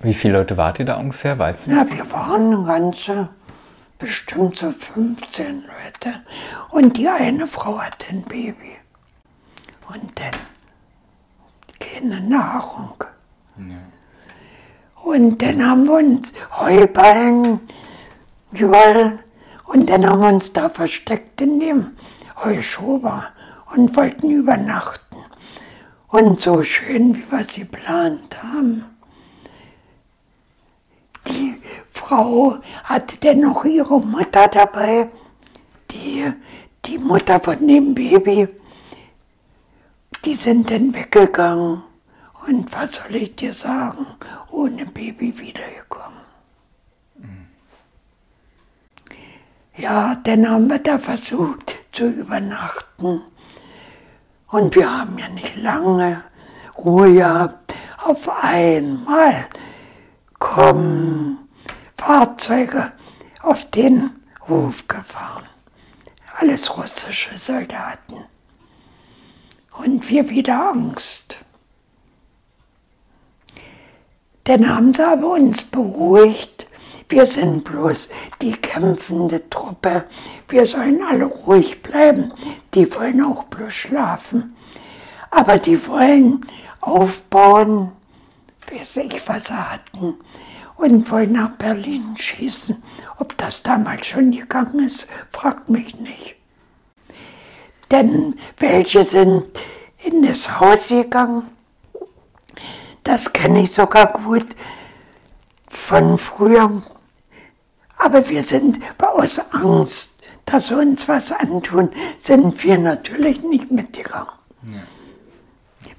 [0.02, 1.40] Wie viele Leute wart ihr da ungefähr?
[1.40, 1.72] Weißt du?
[1.72, 3.30] Na, wir waren eine ganze,
[3.98, 6.20] bestimmt so 15 Leute.
[6.70, 8.76] Und die eine Frau hatte ein Baby.
[9.88, 10.40] Und dann
[11.80, 13.04] keine Nahrung.
[15.04, 17.62] Und dann haben wir uns Heuballen
[18.52, 19.20] überall
[19.68, 21.98] Und dann haben wir uns da versteckt in dem
[22.44, 23.28] Heuschober
[23.76, 25.18] und wollten übernachten.
[26.08, 28.86] Und so schön, wie wir es geplant haben.
[31.28, 35.10] Die Frau hatte dann noch ihre Mutter dabei,
[35.92, 36.32] die,
[36.86, 38.48] die Mutter von dem Baby.
[40.24, 41.84] Die sind dann weggegangen.
[42.48, 44.08] Und was soll ich dir sagen,
[44.50, 46.17] ohne Baby wiedergekommen.
[49.78, 53.22] Ja, dann haben wir da versucht zu übernachten.
[54.48, 56.24] Und wir haben ja nicht lange
[56.78, 57.74] Ruhe gehabt.
[58.04, 59.48] Auf einmal
[60.40, 61.48] kommen
[61.96, 62.92] Fahrzeuge
[63.42, 64.10] auf den
[64.48, 65.46] Hof gefahren.
[66.40, 68.26] Alles russische Soldaten.
[69.74, 71.38] Und wir wieder Angst.
[74.46, 76.68] Dann haben sie aber uns beruhigt.
[77.10, 78.10] Wir sind bloß
[78.42, 80.06] die kämpfende Truppe.
[80.50, 82.34] Wir sollen alle ruhig bleiben.
[82.74, 84.56] Die wollen auch bloß schlafen.
[85.32, 86.46] Aber die wollen
[86.82, 87.92] aufbauen,
[88.70, 90.16] weiß ich, was sie hatten,
[90.76, 92.82] und wollen nach Berlin schießen.
[93.20, 96.36] Ob das damals schon gegangen ist, fragt mich nicht.
[97.90, 99.46] Denn welche sind
[100.04, 101.44] in das Haus gegangen?
[103.04, 104.46] Das kenne ich sogar gut
[105.70, 106.82] von früher.
[107.98, 110.12] Aber wir sind aus Angst,
[110.46, 114.30] dass sie uns was antun, sind wir natürlich nicht mitgegangen.
[114.64, 114.84] Ja.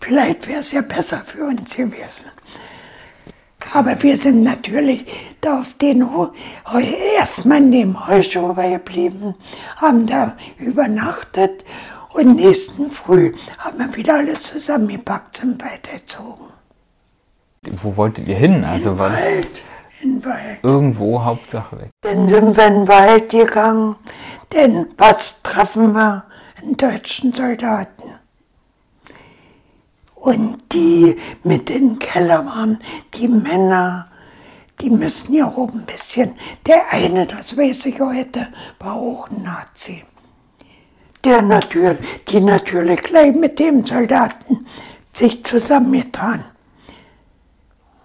[0.01, 2.27] Vielleicht wäre es ja besser für uns gewesen.
[3.73, 5.05] Aber wir sind natürlich
[5.41, 6.03] da auf den
[7.17, 9.35] erstmal in dem Heuschober geblieben,
[9.77, 11.65] haben da übernachtet
[12.15, 16.47] und nächsten Früh haben wir wieder alles zusammengepackt und weitergezogen.
[17.83, 18.65] Wo wolltet ihr hin?
[18.65, 19.63] Also in Wald.
[20.01, 20.59] In Wald.
[20.63, 21.91] Irgendwo, Hauptsache weg.
[22.03, 23.97] Dann sind wir in den Wald gegangen,
[24.53, 26.25] denn was treffen wir?
[26.61, 28.15] Einen deutschen Soldaten.
[30.15, 32.81] Und die mit im Keller waren,
[33.15, 34.09] die Männer,
[34.81, 36.35] die müssen ja auch ein bisschen.
[36.67, 38.49] Der eine, das weiß ich heute,
[38.81, 40.05] war auch ein Nazi.
[41.25, 44.67] Der natürlich, die natürlich gleich mit dem Soldaten
[45.13, 46.45] sich zusammengetan.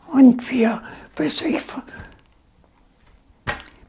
[0.08, 0.82] Und wir,
[1.16, 1.62] weiß ich,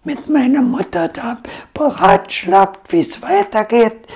[0.05, 1.39] mit meiner Mutter da
[1.73, 4.07] beratschlagt, wie es weitergeht.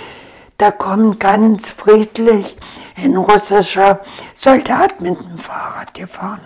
[0.58, 2.56] Da kommt ganz friedlich
[2.96, 6.40] ein russischer Soldat mit dem Fahrrad gefahren.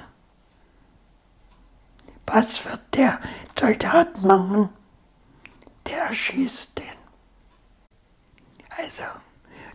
[2.27, 3.19] Was wird der
[3.59, 4.69] Soldat machen?
[5.87, 7.03] Der erschießt den.
[8.77, 9.03] Also,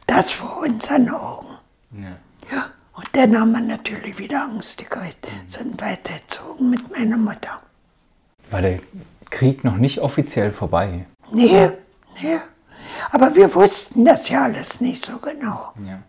[0.05, 1.57] das vor unseren Augen.
[1.91, 2.17] Ja.
[2.97, 5.47] Und dann haben wir natürlich wieder Angst gekriegt, mhm.
[5.47, 7.61] sind weitergezogen mit meiner Mutter.
[8.49, 8.79] War der
[9.29, 11.05] Krieg noch nicht offiziell vorbei?
[11.31, 11.69] Nee,
[12.21, 12.39] nee.
[13.11, 15.73] Aber wir wussten das ja alles nicht so genau.
[15.85, 15.99] Ja.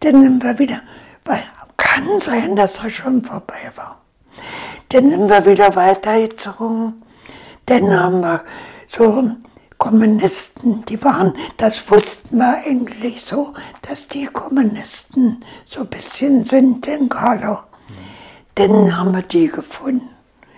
[0.00, 0.82] Dann sind wir wieder,
[1.24, 1.40] weil
[1.80, 4.00] kann sein, dass er schon vorbei war.
[4.90, 7.02] Dann sind wir wieder weitergezogen.
[7.66, 8.44] Dann haben wir
[8.86, 9.30] so
[9.80, 16.86] Kommunisten, die waren, das wussten wir eigentlich so, dass die Kommunisten so ein bisschen sind
[16.86, 17.60] in Karlau.
[18.56, 20.10] Dann haben wir die gefunden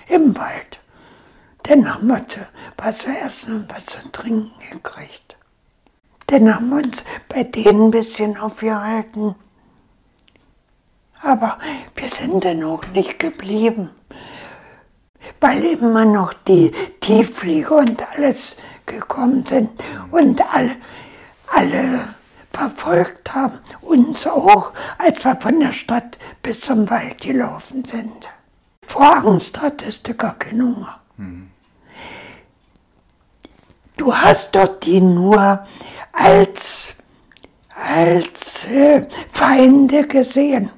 [0.08, 0.80] im Wald.
[1.62, 2.20] Dann haben wir
[2.76, 5.36] was zu essen und was zu trinken gekriegt.
[6.26, 9.36] Dann haben wir uns bei denen ein bisschen aufgehalten.
[11.22, 11.58] Aber
[11.94, 13.90] wir sind dann auch nicht geblieben,
[15.38, 19.70] weil immer noch die Tiefflieger und alles gekommen sind
[20.10, 20.76] und alle,
[21.46, 22.14] alle
[22.52, 28.30] verfolgt haben, uns auch, als wir von der Stadt bis zum Wald gelaufen sind.
[28.86, 31.00] Vor Angst hattest du gar keinen Hunger.
[33.96, 35.66] Du hast dort die nur
[36.12, 36.88] als,
[37.74, 40.70] als äh, Feinde gesehen.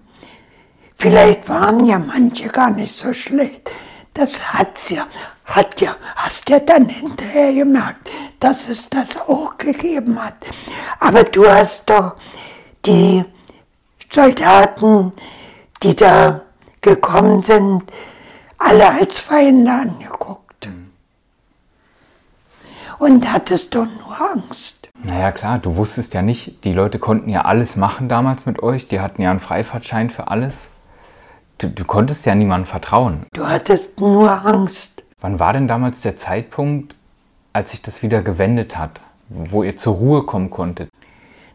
[0.96, 3.70] Vielleicht waren ja manche gar nicht so schlecht.
[4.14, 5.06] Das hat's ja
[5.44, 8.10] hat ja, hast ja dann hinterher gemerkt,
[8.40, 10.34] dass es das auch gegeben hat.
[11.00, 12.16] Aber du hast doch
[12.86, 13.24] die
[14.10, 15.12] Soldaten,
[15.82, 16.42] die da
[16.80, 17.82] gekommen sind,
[18.58, 20.66] alle als Feinde angeguckt.
[20.66, 20.90] Mhm.
[22.98, 24.88] Und hattest doch nur Angst.
[25.02, 28.86] Naja klar, du wusstest ja nicht, die Leute konnten ja alles machen damals mit euch,
[28.86, 30.68] die hatten ja einen Freifahrtschein für alles.
[31.58, 33.26] Du, du konntest ja niemandem vertrauen.
[33.32, 34.93] Du hattest nur Angst.
[35.24, 36.94] Wann war denn damals der Zeitpunkt,
[37.54, 39.00] als sich das wieder gewendet hat,
[39.30, 40.90] wo ihr zur Ruhe kommen konntet?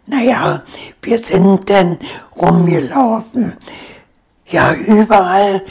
[0.07, 0.63] Naja,
[1.03, 1.99] wir sind dann
[2.36, 3.53] rumgelaufen.
[4.47, 5.61] Ja, überall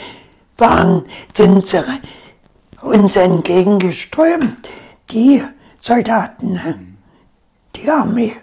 [0.57, 1.83] waren, sind sie
[2.81, 4.55] uns entgegengeströmt.
[5.09, 5.43] die
[5.81, 6.97] Soldaten,
[7.75, 8.37] die Armee.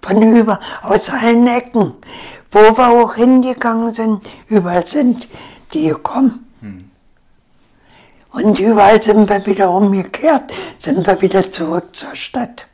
[0.00, 1.92] Von über, aus allen Ecken,
[2.50, 5.28] wo wir auch hingegangen sind, überall sind
[5.74, 6.46] die gekommen.
[8.32, 12.66] Und überall sind wir wieder umgekehrt, sind wir wieder zurück zur Stadt.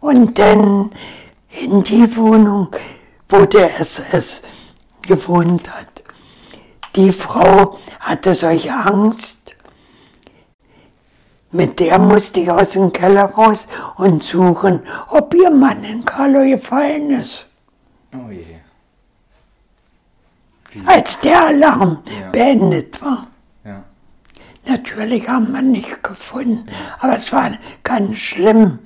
[0.00, 0.90] Und dann
[1.50, 2.68] in die Wohnung,
[3.28, 4.42] wo der SS
[5.02, 6.02] gewohnt hat.
[6.96, 9.36] Die Frau hatte solche Angst.
[11.50, 16.40] Mit der musste ich aus dem Keller raus und suchen, ob ihr Mann in Carlo
[16.40, 17.46] gefallen ist.
[18.12, 18.44] Oh je.
[20.72, 20.86] Wie?
[20.86, 22.28] Als der Alarm Ja.
[22.30, 23.27] beendet war.
[24.68, 26.66] Natürlich haben wir nicht gefunden,
[27.00, 27.52] aber es war
[27.84, 28.80] ganz schlimm,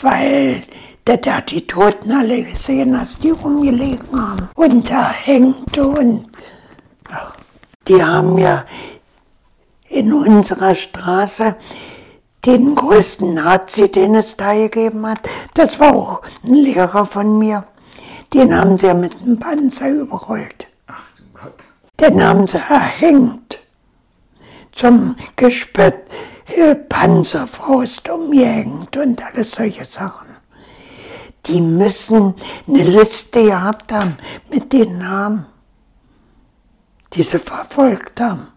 [0.00, 0.64] weil
[1.06, 6.26] der da die Toten alle gesehen, dass die rumgelegen haben und da hängte und
[7.86, 8.64] die haben ja
[9.88, 11.54] in unserer Straße
[12.44, 15.20] den größten Nazi, den es da gegeben hat,
[15.54, 17.64] das war auch ein Lehrer von mir.
[18.34, 20.66] Den haben sie ja mit dem Panzer überrollt.
[20.86, 21.54] Ach du Gott.
[22.00, 23.60] Den haben sie erhängt.
[24.78, 26.06] Zum Gespött,
[26.46, 30.28] äh, Panzerfaust umgehängt und alles solche Sachen.
[31.46, 32.34] Die müssen
[32.66, 34.16] eine Liste gehabt haben
[34.48, 35.46] mit den Namen,
[37.12, 38.48] die sie verfolgt haben.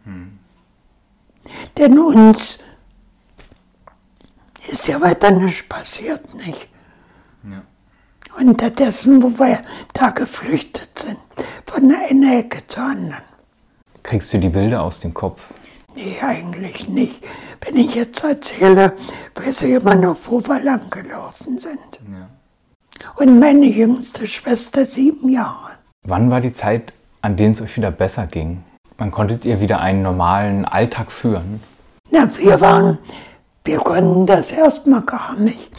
[1.77, 2.59] Denn uns
[4.69, 6.67] ist ja weiter nichts passiert, nicht?
[7.49, 7.63] Ja.
[8.39, 9.61] Unterdessen, wo wir
[9.93, 11.17] da geflüchtet sind,
[11.65, 13.23] von einer Ecke zur anderen.
[14.03, 15.41] Kriegst du die Bilder aus dem Kopf?
[15.95, 17.21] Nee, eigentlich nicht.
[17.61, 18.93] Wenn ich jetzt erzähle,
[19.35, 21.99] weiß ich immer noch, wo wir lang gelaufen sind.
[22.11, 22.29] Ja.
[23.17, 25.71] Und meine jüngste Schwester sieben Jahre.
[26.03, 28.63] Wann war die Zeit, an der es euch wieder besser ging?
[28.97, 31.61] Wann konntet ihr wieder einen normalen Alltag führen?
[32.09, 32.97] Na, wir waren,
[33.65, 35.71] wir konnten das erstmal gar nicht,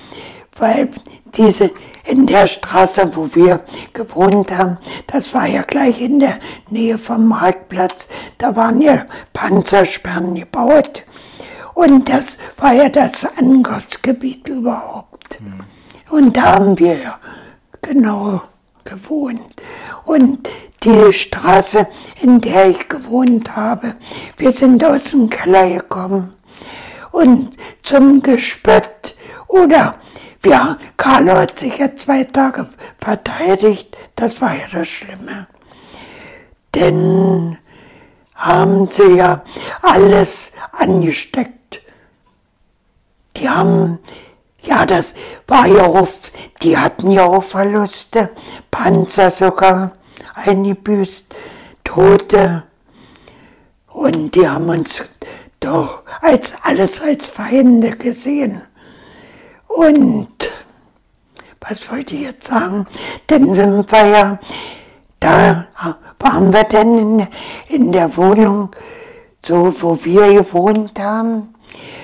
[0.57, 0.91] weil
[1.37, 1.71] diese,
[2.05, 7.29] in der Straße, wo wir gewohnt haben, das war ja gleich in der Nähe vom
[7.29, 8.09] Marktplatz,
[8.39, 11.05] da waren ja Panzersperren gebaut.
[11.75, 15.41] Und das war ja das Angriffsgebiet überhaupt.
[16.11, 17.19] Und da haben wir ja
[17.81, 18.43] genau
[18.85, 19.63] gewohnt.
[20.05, 20.49] Und
[20.83, 21.87] die Straße,
[22.21, 23.95] in der ich gewohnt habe,
[24.37, 26.35] wir sind aus dem Keller gekommen
[27.13, 29.17] und zum Gespött.
[29.47, 29.97] Oder,
[30.45, 32.69] ja, Carlo hat sich ja zwei Tage
[32.99, 35.47] verteidigt, das war ja das Schlimme.
[36.75, 37.59] Denn
[38.35, 39.45] haben sie ja
[39.83, 41.81] alles angesteckt.
[43.37, 44.01] Die haben,
[44.63, 45.15] ja, das
[45.47, 46.09] war ja auch,
[46.63, 48.31] die hatten ja auch Verluste,
[48.71, 49.93] Panzer sogar
[50.35, 51.27] eingebüßt,
[51.85, 52.65] Tote.
[53.87, 55.03] Und die haben uns
[55.61, 58.63] doch als alles als Feinde gesehen.
[59.77, 60.51] Und
[61.61, 62.87] was wollte ich jetzt sagen?
[63.27, 64.39] Dann sind wir ja,
[65.21, 65.67] da
[66.19, 67.29] waren wir dann in,
[67.69, 68.71] in der Wohnung,
[69.45, 71.55] so wo wir gewohnt haben,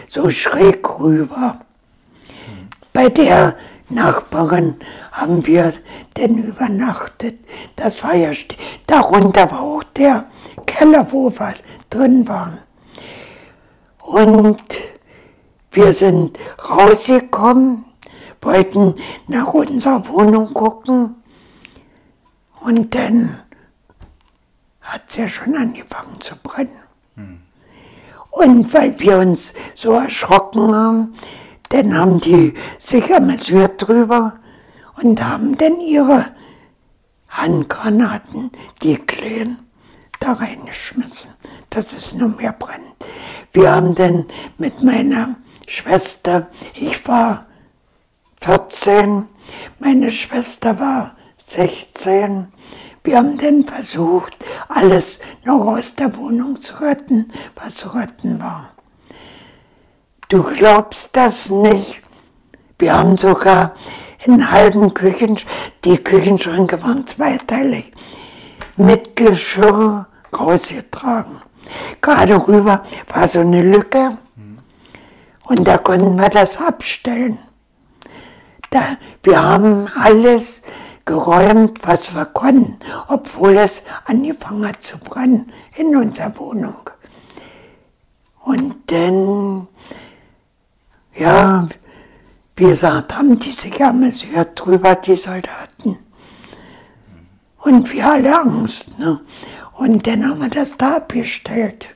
[0.08, 1.60] so schräg rüber.
[2.92, 3.56] Bei der
[3.90, 4.76] Nachbarin
[5.12, 5.72] haben wir
[6.16, 7.38] denn übernachtet.
[7.76, 8.30] Das war ja,
[8.86, 10.24] darunter war auch der
[10.66, 11.54] Keller, wo wir
[11.90, 12.58] drin waren.
[14.02, 14.62] Und
[15.72, 16.38] wir sind
[16.68, 17.84] rausgekommen,
[18.40, 18.94] wollten
[19.26, 21.16] nach unserer Wohnung gucken
[22.60, 23.38] und dann
[24.80, 26.70] hat es ja schon angefangen zu brennen.
[28.30, 31.14] Und weil wir uns so erschrocken haben,
[31.70, 34.38] dann haben die sich amüsiert drüber
[35.02, 36.26] und haben dann ihre
[37.28, 38.50] Handgranaten,
[38.82, 39.58] die kleinen,
[40.20, 41.30] da reingeschmissen,
[41.70, 42.82] dass es nur mehr brennt.
[43.52, 45.36] Wir haben dann mit meiner
[45.68, 47.44] Schwester, ich war
[48.40, 49.28] 14,
[49.78, 51.14] meine Schwester war
[51.46, 52.50] 16.
[53.04, 54.34] Wir haben dann versucht,
[54.70, 58.70] alles noch aus der Wohnung zu retten, was zu retten war.
[60.30, 62.00] Du glaubst das nicht?
[62.78, 63.74] Wir haben sogar
[64.26, 65.38] einen halben Küchen,
[65.84, 67.92] die Küchenschränke waren zweiteilig,
[68.76, 71.42] mit Geschirr rausgetragen.
[72.00, 74.16] Gerade rüber war so eine Lücke
[75.48, 77.38] und da konnten wir das abstellen.
[78.70, 80.62] Da, wir haben alles
[81.06, 82.78] geräumt, was wir konnten,
[83.08, 86.90] obwohl es angefangen hat zu brennen in unserer Wohnung.
[88.44, 89.68] Und dann,
[91.14, 91.66] ja,
[92.56, 95.98] wie gesagt, haben die sich amüsiert drüber, die Soldaten.
[97.58, 98.98] Und wir alle Angst.
[98.98, 99.20] Ne?
[99.72, 101.88] Und dann haben wir das da abgestellt.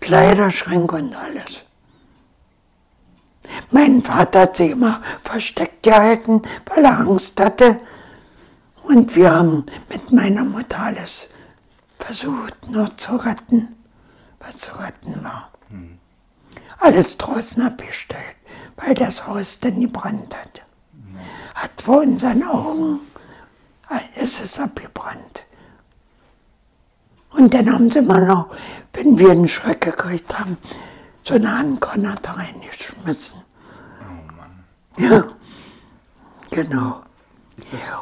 [0.00, 1.64] Kleiderschrank und alles.
[3.70, 7.80] Mein Vater hat sich immer versteckt gehalten, weil er Angst hatte.
[8.82, 11.28] Und wir haben mit meiner Mutter alles
[11.98, 13.76] versucht, nur zu retten,
[14.40, 15.50] was zu retten war.
[15.68, 15.98] Hm.
[16.78, 18.36] Alles draußen abgestellt,
[18.76, 20.62] weil das Haus dann gebrannt hat.
[20.92, 21.18] Hm.
[21.54, 23.00] Hat vor unseren Augen,
[24.16, 25.42] ist es abgebrannt.
[27.30, 28.54] Und dann haben sie immer noch,
[28.92, 30.58] wenn wir einen Schreck gekriegt haben,
[31.24, 33.39] so eine Handgranate reingeschmissen.
[35.00, 35.24] Ja,
[36.50, 37.00] genau.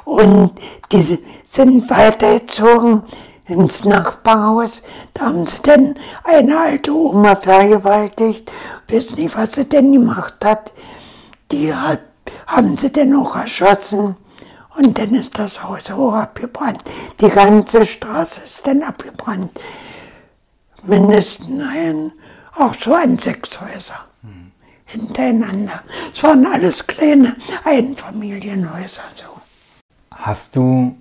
[0.05, 0.53] Und
[0.90, 3.03] die sind weitergezogen
[3.46, 4.82] ins Nachbarhaus.
[5.14, 5.94] Da haben sie dann
[6.24, 8.51] eine alte Oma vergewaltigt.
[8.88, 10.72] Wissen nicht, was sie denn gemacht hat.
[11.53, 12.01] Die hat,
[12.46, 14.16] haben sie dann auch erschossen.
[14.76, 16.82] Und dann ist das Haus hoch abgebrannt.
[17.20, 19.51] Die ganze Straße ist dann abgebrannt.
[20.82, 22.12] Mindestens ein,
[22.57, 23.59] auch so ein sechs.
[24.89, 25.82] Hintereinander.
[26.12, 29.03] Es waren alles kleine Einfamilienhäuser.
[29.16, 29.41] So.
[30.11, 30.97] Hast du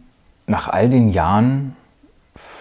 [0.46, 1.76] nach all den Jahren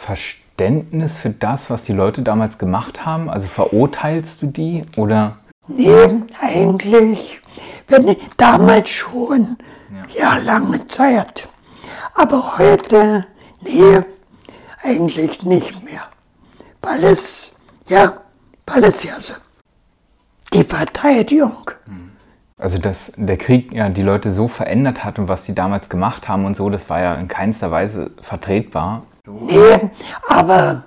[0.01, 3.29] Verständnis für das, was die Leute damals gemacht haben?
[3.29, 5.39] Also verurteilst du die oder?
[5.69, 7.41] Nee, eigentlich.
[7.89, 9.57] Wenn, damals schon.
[10.15, 10.37] Ja.
[10.37, 11.49] ja, lange Zeit.
[12.15, 13.27] Aber heute,
[13.61, 14.01] nee,
[14.83, 16.03] eigentlich nicht mehr.
[16.83, 17.53] Weil es,
[17.89, 18.21] ja,
[18.67, 19.35] weil es ja so.
[20.57, 21.71] Die Verteidigung.
[21.85, 22.13] Hm.
[22.59, 26.29] Also, dass der Krieg ja die Leute so verändert hat und was sie damals gemacht
[26.29, 29.03] haben und so, das war ja in keinster Weise vertretbar.
[29.27, 29.91] Nee,
[30.29, 30.85] aber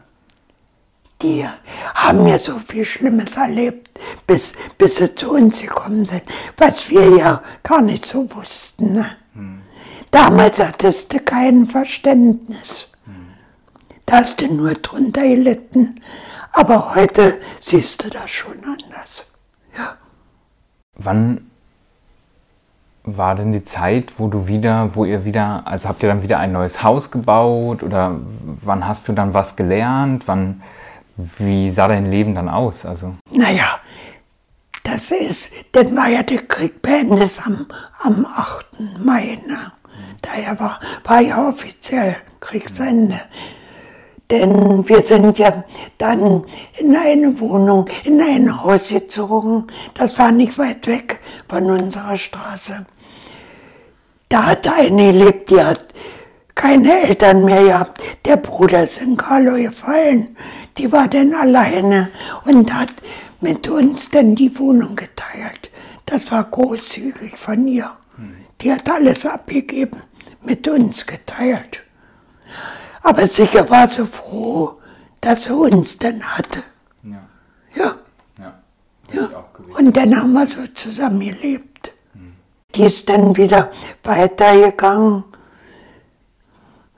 [1.21, 1.45] die
[1.93, 3.89] haben ja so viel Schlimmes erlebt,
[4.25, 6.23] bis, bis sie zu uns gekommen sind,
[6.57, 8.93] was wir ja gar nicht so wussten.
[8.93, 9.05] Ne?
[9.35, 9.61] Hm.
[10.09, 12.87] Damals hattest du kein Verständnis.
[13.05, 13.27] Hm.
[14.05, 16.01] Da hast du nur drunter gelitten.
[16.53, 19.28] Aber heute siehst du das schon anders.
[20.99, 21.49] Wann
[23.03, 26.39] war denn die Zeit, wo du wieder, wo ihr wieder, also habt ihr dann wieder
[26.39, 28.19] ein neues Haus gebaut oder
[28.61, 30.23] wann hast du dann was gelernt?
[30.27, 30.61] Wann,
[31.37, 32.85] wie sah dein Leben dann aus?
[32.85, 33.15] Also?
[33.31, 33.79] Naja,
[34.83, 37.65] das ist, dann war ja der Krieg beendet am,
[38.01, 38.65] am 8.
[39.03, 39.39] Mai.
[39.47, 39.57] Ne?
[40.21, 43.19] Daher war, war ja offiziell Kriegsende.
[44.31, 45.63] Denn wir sind ja
[45.97, 46.45] dann
[46.77, 49.67] in eine Wohnung, in ein Haus gezogen.
[49.95, 52.85] Das war nicht weit weg von unserer Straße.
[54.29, 55.93] Da hat eine gelebt, die hat
[56.53, 58.01] keine Eltern mehr gehabt.
[58.25, 60.35] Der Bruder ist in Carlo gefallen.
[60.77, 62.11] Die war dann alleine
[62.45, 62.93] und hat
[63.41, 65.71] mit uns dann die Wohnung geteilt.
[66.05, 67.91] Das war großzügig von ihr.
[68.61, 70.01] Die hat alles abgegeben,
[70.43, 71.79] mit uns geteilt.
[73.01, 74.79] Aber sicher war sie froh,
[75.21, 76.63] dass sie uns dann hatte.
[77.03, 77.27] Ja.
[77.75, 77.95] Ja.
[78.37, 78.53] ja.
[79.13, 79.45] ja.
[79.77, 81.93] Und dann haben wir so zusammen gelebt.
[82.75, 83.71] Die ist dann wieder
[84.03, 85.23] weitergegangen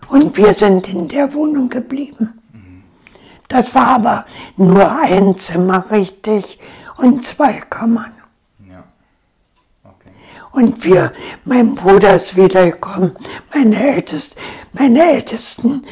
[0.09, 2.41] und wir sind in der Wohnung geblieben.
[3.47, 4.25] Das war aber
[4.57, 6.59] nur ein Zimmer richtig
[6.97, 8.13] und zwei Kammern.
[10.51, 11.13] Und wir,
[11.45, 13.15] mein Bruder ist wiedergekommen,
[13.53, 14.35] meine, Ältest,
[14.73, 15.83] meine ältesten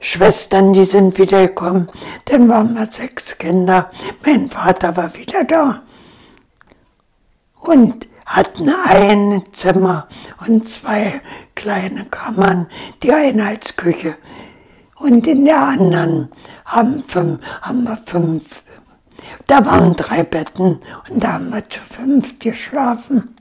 [0.00, 1.90] Schwestern, die sind wiedergekommen.
[2.26, 3.90] Dann waren wir sechs Kinder.
[4.24, 5.82] Mein Vater war wieder da.
[7.60, 10.08] Und hatten ein Zimmer
[10.46, 11.20] und zwei
[11.54, 12.68] kleine Kammern,
[13.02, 14.16] die eine als Küche.
[14.94, 16.30] Und in der anderen
[16.64, 18.62] haben, fünf, haben wir fünf.
[19.46, 23.36] Da waren drei Betten und da haben wir zu fünf geschlafen.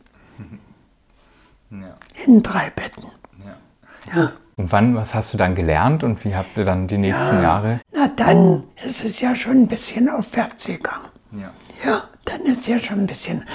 [2.26, 3.06] In drei Betten.
[3.46, 4.22] Ja.
[4.22, 4.32] ja.
[4.58, 7.42] Und wann, was hast du dann gelernt und wie habt ihr dann die nächsten ja,
[7.42, 7.80] Jahre?
[7.94, 11.08] Na dann ist es ja schon ein bisschen aufwärts gegangen.
[11.32, 11.52] Ja.
[11.86, 13.46] Ja, dann ist ja schon ein bisschen.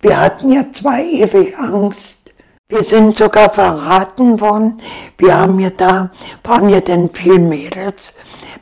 [0.00, 2.32] Wir hatten ja zwei ewig Angst.
[2.68, 4.80] Wir sind sogar verraten worden.
[5.18, 6.10] Wir haben ja da,
[6.44, 8.14] waren ja dann viel Mädels.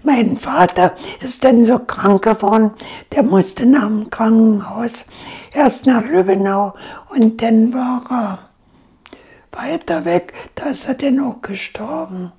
[0.03, 2.73] Mein Vater ist dann so krank geworden,
[3.15, 5.05] der musste nach dem Krankenhaus,
[5.53, 6.75] erst nach Lübbenau
[7.15, 8.39] und dann war er
[9.53, 12.33] weiter weg, da ist er dann auch gestorben.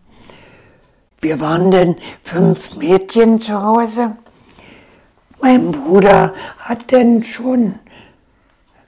[1.22, 4.18] Wir waren dann fünf Mädchen zu Hause.
[5.42, 7.80] Mein Bruder hat dann schon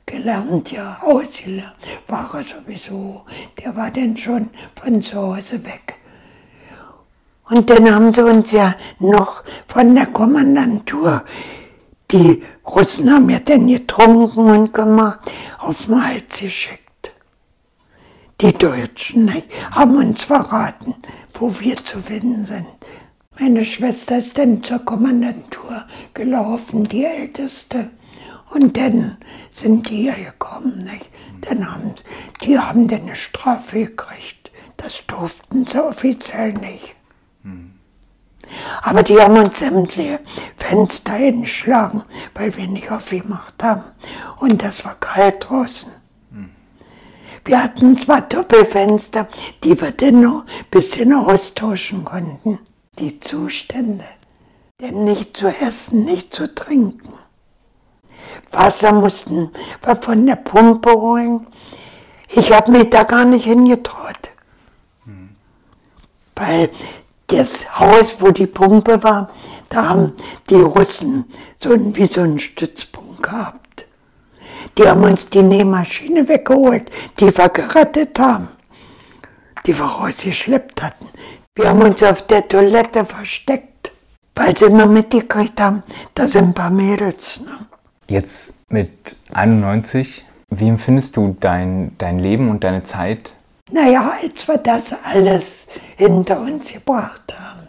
[0.06, 1.76] gelernt, ja, ausgelernt,
[2.08, 3.26] war er sowieso.
[3.64, 5.96] Der war dann schon von zu Hause weg.
[7.50, 11.24] Und dann haben sie uns ja noch von der Kommandantur,
[12.12, 15.20] die Russen haben ja dann getrunken und gemacht,
[15.60, 16.85] auf den Hals geschickt.
[18.42, 19.32] Die Deutschen
[19.72, 20.96] haben uns verraten,
[21.36, 22.68] wo wir zu finden sind.
[23.40, 27.92] Meine Schwester ist dann zur Kommandantur gelaufen, die Älteste.
[28.52, 29.18] Und dann
[29.52, 31.10] sind die hier gekommen, nicht?
[31.42, 31.94] Dann haben
[32.44, 34.52] die haben dann eine Strafe gekriegt.
[34.78, 36.94] Das durften sie offiziell nicht.
[38.82, 40.20] Aber die haben uns sämtliche
[40.58, 43.84] Fenster eingeschlagen, weil wir nicht aufgemacht haben.
[44.40, 45.90] Und das war kalt draußen.
[47.46, 49.28] Wir hatten zwar Doppelfenster,
[49.64, 52.58] die wir dann noch ein bisschen austauschen konnten.
[52.98, 54.06] Die Zustände,
[54.82, 57.14] denn nicht zu essen, nicht zu trinken.
[58.52, 59.52] Wasser mussten
[59.84, 61.46] wir von der Pumpe holen.
[62.30, 64.32] Ich habe mich da gar nicht hingetraut.
[66.36, 66.72] Weil
[67.28, 69.30] das Haus, wo die Pumpe war,
[69.70, 70.14] da haben
[70.50, 71.26] die Russen
[71.62, 73.65] so wie so einen Stützpunkt gehabt.
[74.78, 76.90] Die haben uns die Nähmaschine weggeholt,
[77.20, 78.50] die wir gerettet haben,
[79.66, 81.08] die wir rausgeschleppt hatten.
[81.56, 83.92] Wir haben uns auf der Toilette versteckt,
[84.36, 87.40] weil sie immer mitgekriegt haben, da sind ein paar Mädels.
[87.40, 87.66] Ne?
[88.08, 93.32] Jetzt mit 91, wie empfindest du dein, dein Leben und deine Zeit?
[93.72, 97.68] Naja, als wir das alles hinter uns gebracht haben.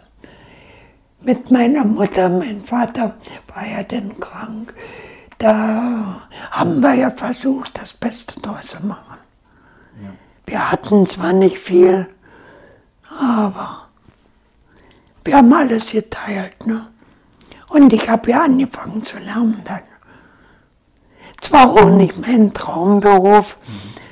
[1.21, 3.15] Mit meiner Mutter, mein Vater
[3.53, 4.73] war ja dann krank.
[5.37, 9.17] Da haben wir ja versucht, das Beste draus zu machen.
[10.45, 12.07] Wir hatten zwar nicht viel,
[13.19, 13.87] aber
[15.23, 16.65] wir haben alles geteilt.
[16.65, 16.87] Ne?
[17.67, 19.81] Und ich habe ja angefangen zu lernen dann.
[21.41, 23.57] Zwar auch nicht mein Traumberuf,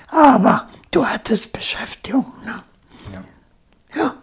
[0.09, 2.31] aber du hattest Beschäftigung.
[2.45, 2.63] Ne?
[3.95, 4.15] Ja.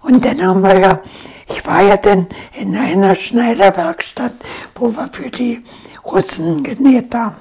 [0.00, 1.00] Und dann haben wir ja,
[1.46, 4.32] ich war ja dann in einer Schneiderwerkstatt,
[4.74, 5.62] wo wir für die
[6.04, 7.36] Russen genäht haben.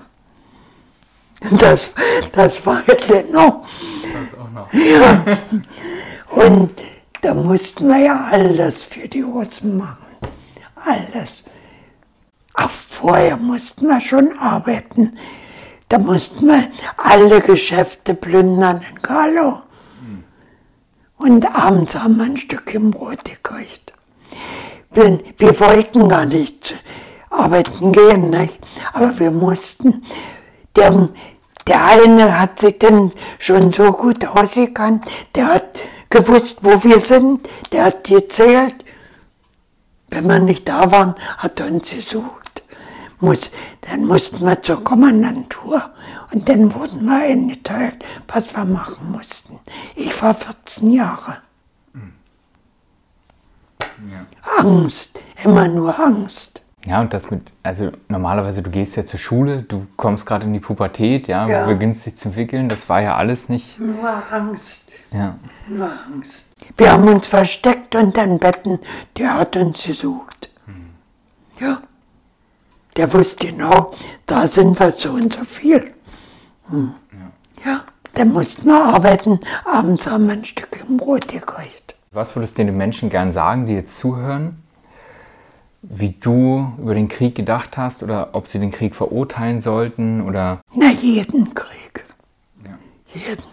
[1.57, 1.91] Das,
[2.33, 3.65] das war dann noch.
[4.03, 4.73] Das auch noch.
[4.73, 5.39] Ja.
[6.29, 6.71] Und
[7.21, 10.05] da mussten wir ja alles für die Russen machen.
[10.75, 11.43] Alles.
[12.53, 15.17] Auch vorher mussten wir schon arbeiten.
[15.87, 19.63] Da mussten wir alle Geschäfte plündern in Karlau.
[21.17, 23.93] Und abends haben wir ein Stückchen Brot gekriegt.
[24.91, 26.73] Wir, wir wollten gar nicht
[27.29, 28.59] arbeiten gehen, nicht?
[28.93, 30.03] aber wir mussten.
[30.75, 31.09] Der,
[31.67, 35.05] der eine hat sich dann schon so gut ausgekannt,
[35.35, 38.75] der hat gewusst, wo wir sind, der hat gezählt.
[40.09, 42.63] Wenn wir nicht da waren, hat er uns gesucht.
[43.19, 43.51] Muss,
[43.81, 45.91] dann mussten wir zur Kommandantur
[46.31, 49.59] und dann wurden wir eingeteilt, was wir machen mussten.
[49.95, 51.37] Ich war 14 Jahre.
[54.09, 54.25] Ja.
[54.57, 56.61] Angst, immer nur Angst.
[56.85, 60.53] Ja, und das mit, also normalerweise, du gehst ja zur Schule, du kommst gerade in
[60.53, 61.65] die Pubertät, ja, Ja.
[61.65, 63.77] beginnst dich zu entwickeln, das war ja alles nicht.
[63.79, 65.35] Nur Angst, Ja.
[65.67, 66.51] nur Angst.
[66.77, 68.79] Wir haben uns versteckt unter den Betten,
[69.17, 70.49] der hat uns gesucht.
[71.59, 71.81] Ja,
[72.95, 73.93] der wusste genau,
[74.25, 75.91] da sind wir so und so viel.
[76.69, 76.93] Hm.
[77.65, 77.81] Ja,
[78.13, 81.95] dann mussten wir arbeiten, abends haben wir ein Stückchen Brot gekriegt.
[82.11, 84.63] Was würdest du den Menschen gern sagen, die jetzt zuhören,
[85.81, 90.61] wie du über den Krieg gedacht hast oder ob sie den Krieg verurteilen sollten oder
[90.73, 92.05] Na, jeden Krieg.
[92.65, 92.77] Ja.
[93.13, 93.43] Jeden.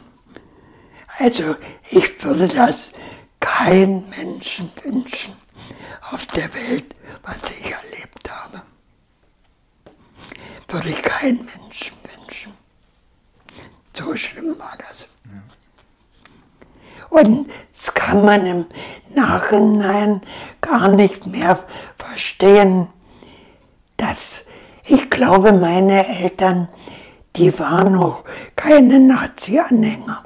[1.19, 1.57] Also,
[1.91, 2.93] ich würde das
[3.41, 5.35] kein Menschen wünschen
[6.13, 8.63] auf der Welt, was ich erlebt habe.
[10.69, 12.53] Würde ich kein Menschen wünschen.
[13.95, 15.09] So schlimm war das.
[17.11, 18.67] Und das kann man im
[19.15, 20.23] Nachhinein
[20.61, 21.59] gar nicht mehr
[21.97, 22.89] verstehen,
[23.97, 24.45] dass
[24.85, 26.69] ich glaube, meine Eltern,
[27.37, 30.25] die waren noch keine Nazi-Anhänger,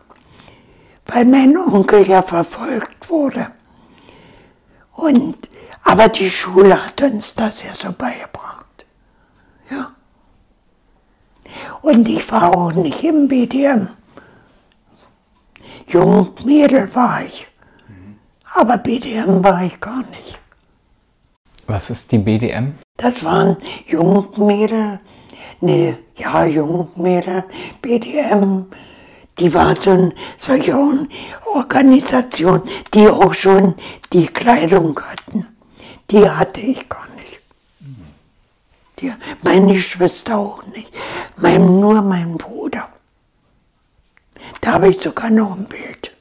[1.07, 3.49] weil mein Onkel ja verfolgt wurde.
[4.93, 5.49] Und,
[5.83, 8.85] aber die Schule hat uns das ja so beigebracht.
[9.71, 9.93] Ja.
[11.81, 13.89] Und ich war auch nicht im BDM.
[15.91, 17.47] Jung Mädel war ich.
[18.55, 20.39] Aber BDM war ich gar nicht.
[21.67, 22.75] was ist die BDM?
[22.97, 25.01] Das waren Jungmädel,
[25.61, 27.45] ne, ja, Jungmädel,
[27.81, 28.67] BDM,
[29.39, 30.77] die war so eine solche
[31.55, 32.63] Organisation,
[32.93, 33.75] die auch schon
[34.13, 35.47] die Kleidung hatten.
[36.11, 37.39] Die hatte ich gar nicht.
[39.01, 39.13] Die,
[39.43, 40.93] meine Schwester auch nicht.
[41.37, 42.89] Mein, nur mein Bruder.
[44.61, 46.17] Da habe ich sogar noch ein Bild.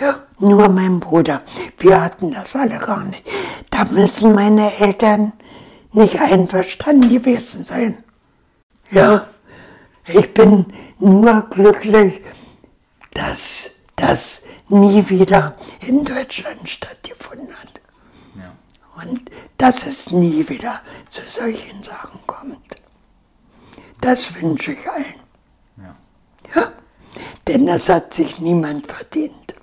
[0.00, 1.42] Ja, nur mein Bruder.
[1.78, 3.24] Wir hatten das alle gar nicht.
[3.70, 5.32] Da müssen meine Eltern
[5.92, 8.04] nicht einverstanden gewesen sein.
[8.90, 9.26] Ja,
[10.06, 10.66] ich bin
[10.98, 12.20] nur glücklich,
[13.12, 17.80] dass das nie wieder in Deutschland stattgefunden hat.
[18.36, 18.54] Ja.
[19.02, 22.76] Und dass es nie wieder zu solchen Sachen kommt.
[24.00, 25.27] Das wünsche ich allen.
[26.54, 26.72] Ja.
[27.46, 29.54] Denn das hat sich niemand verdient.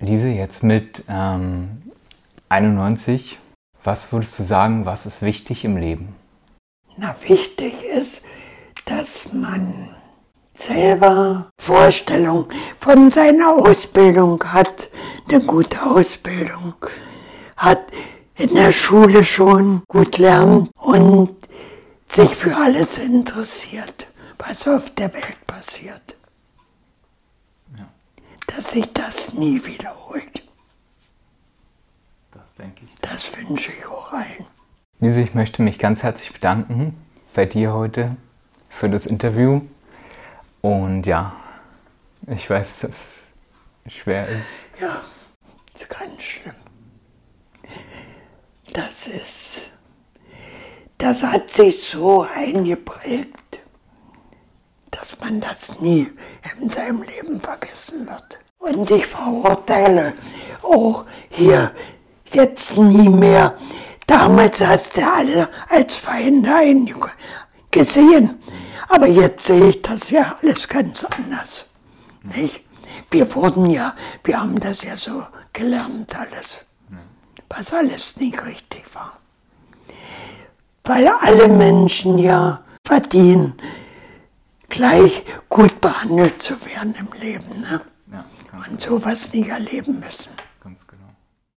[0.00, 1.82] Lise, jetzt mit ähm,
[2.48, 3.38] 91,
[3.82, 6.14] was würdest du sagen, was ist wichtig im Leben?
[6.96, 8.22] Na, wichtig ist,
[8.84, 9.96] dass man
[10.54, 12.46] selber Vorstellung
[12.80, 14.88] von seiner Ausbildung hat,
[15.28, 16.74] eine gute Ausbildung
[17.56, 17.82] hat,
[18.36, 21.34] in der Schule schon gut lernt und
[22.08, 24.06] sich für alles interessiert,
[24.38, 26.16] was auf der Welt passiert.
[28.54, 30.42] Dass sich das nie wiederholt.
[32.30, 33.00] Das denke ich.
[33.00, 34.46] Das wünsche ich auch allen.
[35.00, 36.96] Lise, ich möchte mich ganz herzlich bedanken
[37.34, 38.16] bei dir heute
[38.68, 39.62] für das Interview.
[40.60, 41.34] Und ja,
[42.28, 43.22] ich weiß, dass
[43.84, 44.66] es schwer ist.
[44.80, 45.02] Ja,
[45.74, 46.54] ist ganz schlimm.
[48.72, 49.62] Das ist,
[50.98, 53.60] das hat sich so eingeprägt,
[54.90, 56.08] dass man das nie
[56.60, 58.43] in seinem Leben vergessen wird.
[58.64, 60.14] Und ich verurteile
[60.62, 61.72] auch hier
[62.32, 63.58] jetzt nie mehr.
[64.06, 66.50] Damals hast du alle als Feinde
[67.70, 68.42] gesehen.
[68.88, 71.66] Aber jetzt sehe ich das ja alles ganz anders.
[72.22, 72.62] Nicht?
[73.10, 76.64] Wir wurden ja, wir haben das ja so gelernt alles,
[77.50, 79.18] was alles nicht richtig war.
[80.84, 83.54] Weil alle Menschen ja verdienen,
[84.70, 87.60] gleich gut behandelt zu werden im Leben.
[87.60, 87.80] Ne?
[88.56, 90.30] Und sowas nicht erleben müssen.
[90.60, 91.02] ganz genau.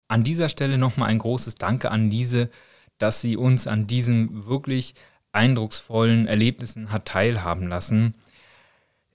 [0.09, 2.51] An dieser Stelle nochmal ein großes Danke an Lise,
[2.99, 4.95] dass sie uns an diesen wirklich
[5.32, 8.14] eindrucksvollen Erlebnissen hat teilhaben lassen.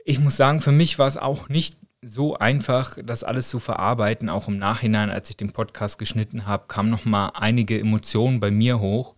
[0.03, 4.29] Ich muss sagen, für mich war es auch nicht so einfach, das alles zu verarbeiten.
[4.29, 8.79] Auch im Nachhinein, als ich den Podcast geschnitten habe, kamen nochmal einige Emotionen bei mir
[8.79, 9.15] hoch.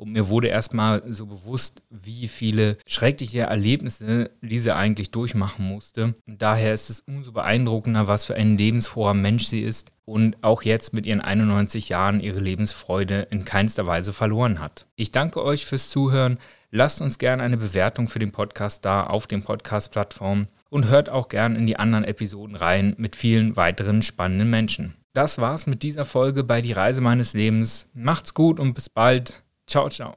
[0.00, 6.14] Und mir wurde erstmal so bewusst, wie viele schreckliche Erlebnisse Lise eigentlich durchmachen musste.
[6.26, 10.62] Und daher ist es umso beeindruckender, was für ein lebensfroher Mensch sie ist und auch
[10.62, 14.86] jetzt mit ihren 91 Jahren ihre Lebensfreude in keinster Weise verloren hat.
[14.96, 16.38] Ich danke euch fürs Zuhören.
[16.70, 21.28] Lasst uns gerne eine Bewertung für den Podcast da auf den Podcast-Plattformen und hört auch
[21.28, 24.94] gerne in die anderen Episoden rein mit vielen weiteren spannenden Menschen.
[25.12, 27.86] Das war's mit dieser Folge bei Die Reise meines Lebens.
[27.92, 29.42] Macht's gut und bis bald.
[29.70, 30.12] 悄悄